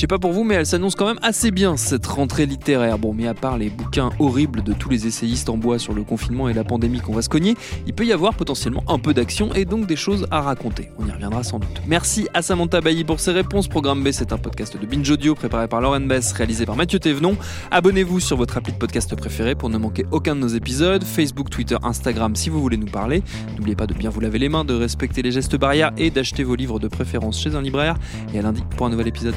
Sais 0.03 0.09
pas 0.09 0.19
pour 0.19 0.33
vous, 0.33 0.43
mais 0.43 0.57
elle 0.57 0.67
s'annonce 0.67 0.97
quand 0.97 1.07
même 1.07 1.21
assez 1.23 1.53
bien 1.53 1.77
cette 1.77 2.09
rentrée 2.09 2.45
littéraire. 2.45 2.99
Bon, 2.99 3.15
mais 3.15 3.29
à 3.29 3.35
part 3.35 3.57
les 3.57 3.71
bouquins 3.71 4.11
horribles 4.19 4.65
de 4.65 4.73
tous 4.73 4.89
les 4.89 5.07
essayistes 5.07 5.49
en 5.49 5.57
bois 5.57 5.79
sur 5.79 5.95
le 5.95 6.03
confinement 6.03 6.49
et 6.49 6.53
la 6.53 6.65
pandémie 6.65 6.99
qu'on 7.01 7.13
va 7.13 7.23
se 7.23 7.29
cogner, 7.29 7.55
il 7.87 7.95
peut 7.95 8.05
y 8.05 8.13
avoir 8.13 8.35
potentiellement 8.35 8.83
un 8.89 8.99
peu 8.99 9.15
d'action 9.15 9.55
et 9.55 9.65
donc 9.65 9.87
des 9.87 9.95
choses 9.95 10.27
à 10.33 10.41
raconter. 10.41 10.91
On 10.99 11.07
y 11.07 11.13
reviendra 11.13 11.45
sans 11.45 11.61
doute. 11.61 11.81
Merci 11.87 12.27
à 12.35 12.43
Samantha 12.43 12.81
Bailly 12.81 13.05
pour 13.05 13.21
ses 13.21 13.31
réponses. 13.31 13.69
Programme 13.69 14.03
B, 14.03 14.09
c'est 14.11 14.33
un 14.33 14.39
podcast 14.39 14.77
de 14.77 14.85
Binge 14.85 15.09
Audio 15.09 15.37
préparé 15.37 15.69
par 15.69 15.81
Lauren 15.81 16.01
Bess, 16.01 16.33
réalisé 16.33 16.67
par 16.67 16.75
Mathieu 16.75 16.99
Thévenon. 16.99 17.37
Abonnez-vous 17.71 18.19
sur 18.19 18.37
votre 18.37 18.57
appli 18.57 18.73
de 18.73 18.79
podcast 18.79 19.15
préféré 19.15 19.55
pour 19.55 19.71
ne 19.71 19.79
manquer 19.79 20.05
aucun 20.11 20.35
de 20.35 20.41
nos 20.41 20.49
épisodes. 20.49 21.05
Facebook, 21.05 21.49
Twitter, 21.49 21.77
Instagram 21.85 22.35
si 22.35 22.51
vous 22.51 22.61
voulez 22.61 22.77
nous 22.77 22.87
parler. 22.87 23.23
N'oubliez 23.57 23.77
pas 23.77 23.87
de 23.87 23.95
bien 23.95 24.11
vous 24.11 24.19
laver 24.19 24.41
les 24.41 24.49
mains, 24.49 24.65
de 24.65 24.75
respecter 24.75 25.23
les 25.23 25.31
gestes 25.31 25.55
barrières 25.55 25.93
et 25.97 26.11
d'acheter 26.11 26.43
vos 26.43 26.57
livres 26.57 26.81
de 26.81 26.89
préférence 26.89 27.41
chez 27.41 27.55
un 27.55 27.63
libraire. 27.63 27.95
Et 28.35 28.41
à 28.41 28.43
lundi 28.43 28.65
pour 28.77 28.87
un 28.87 28.91
nouvel 28.91 29.07
épisode. 29.07 29.37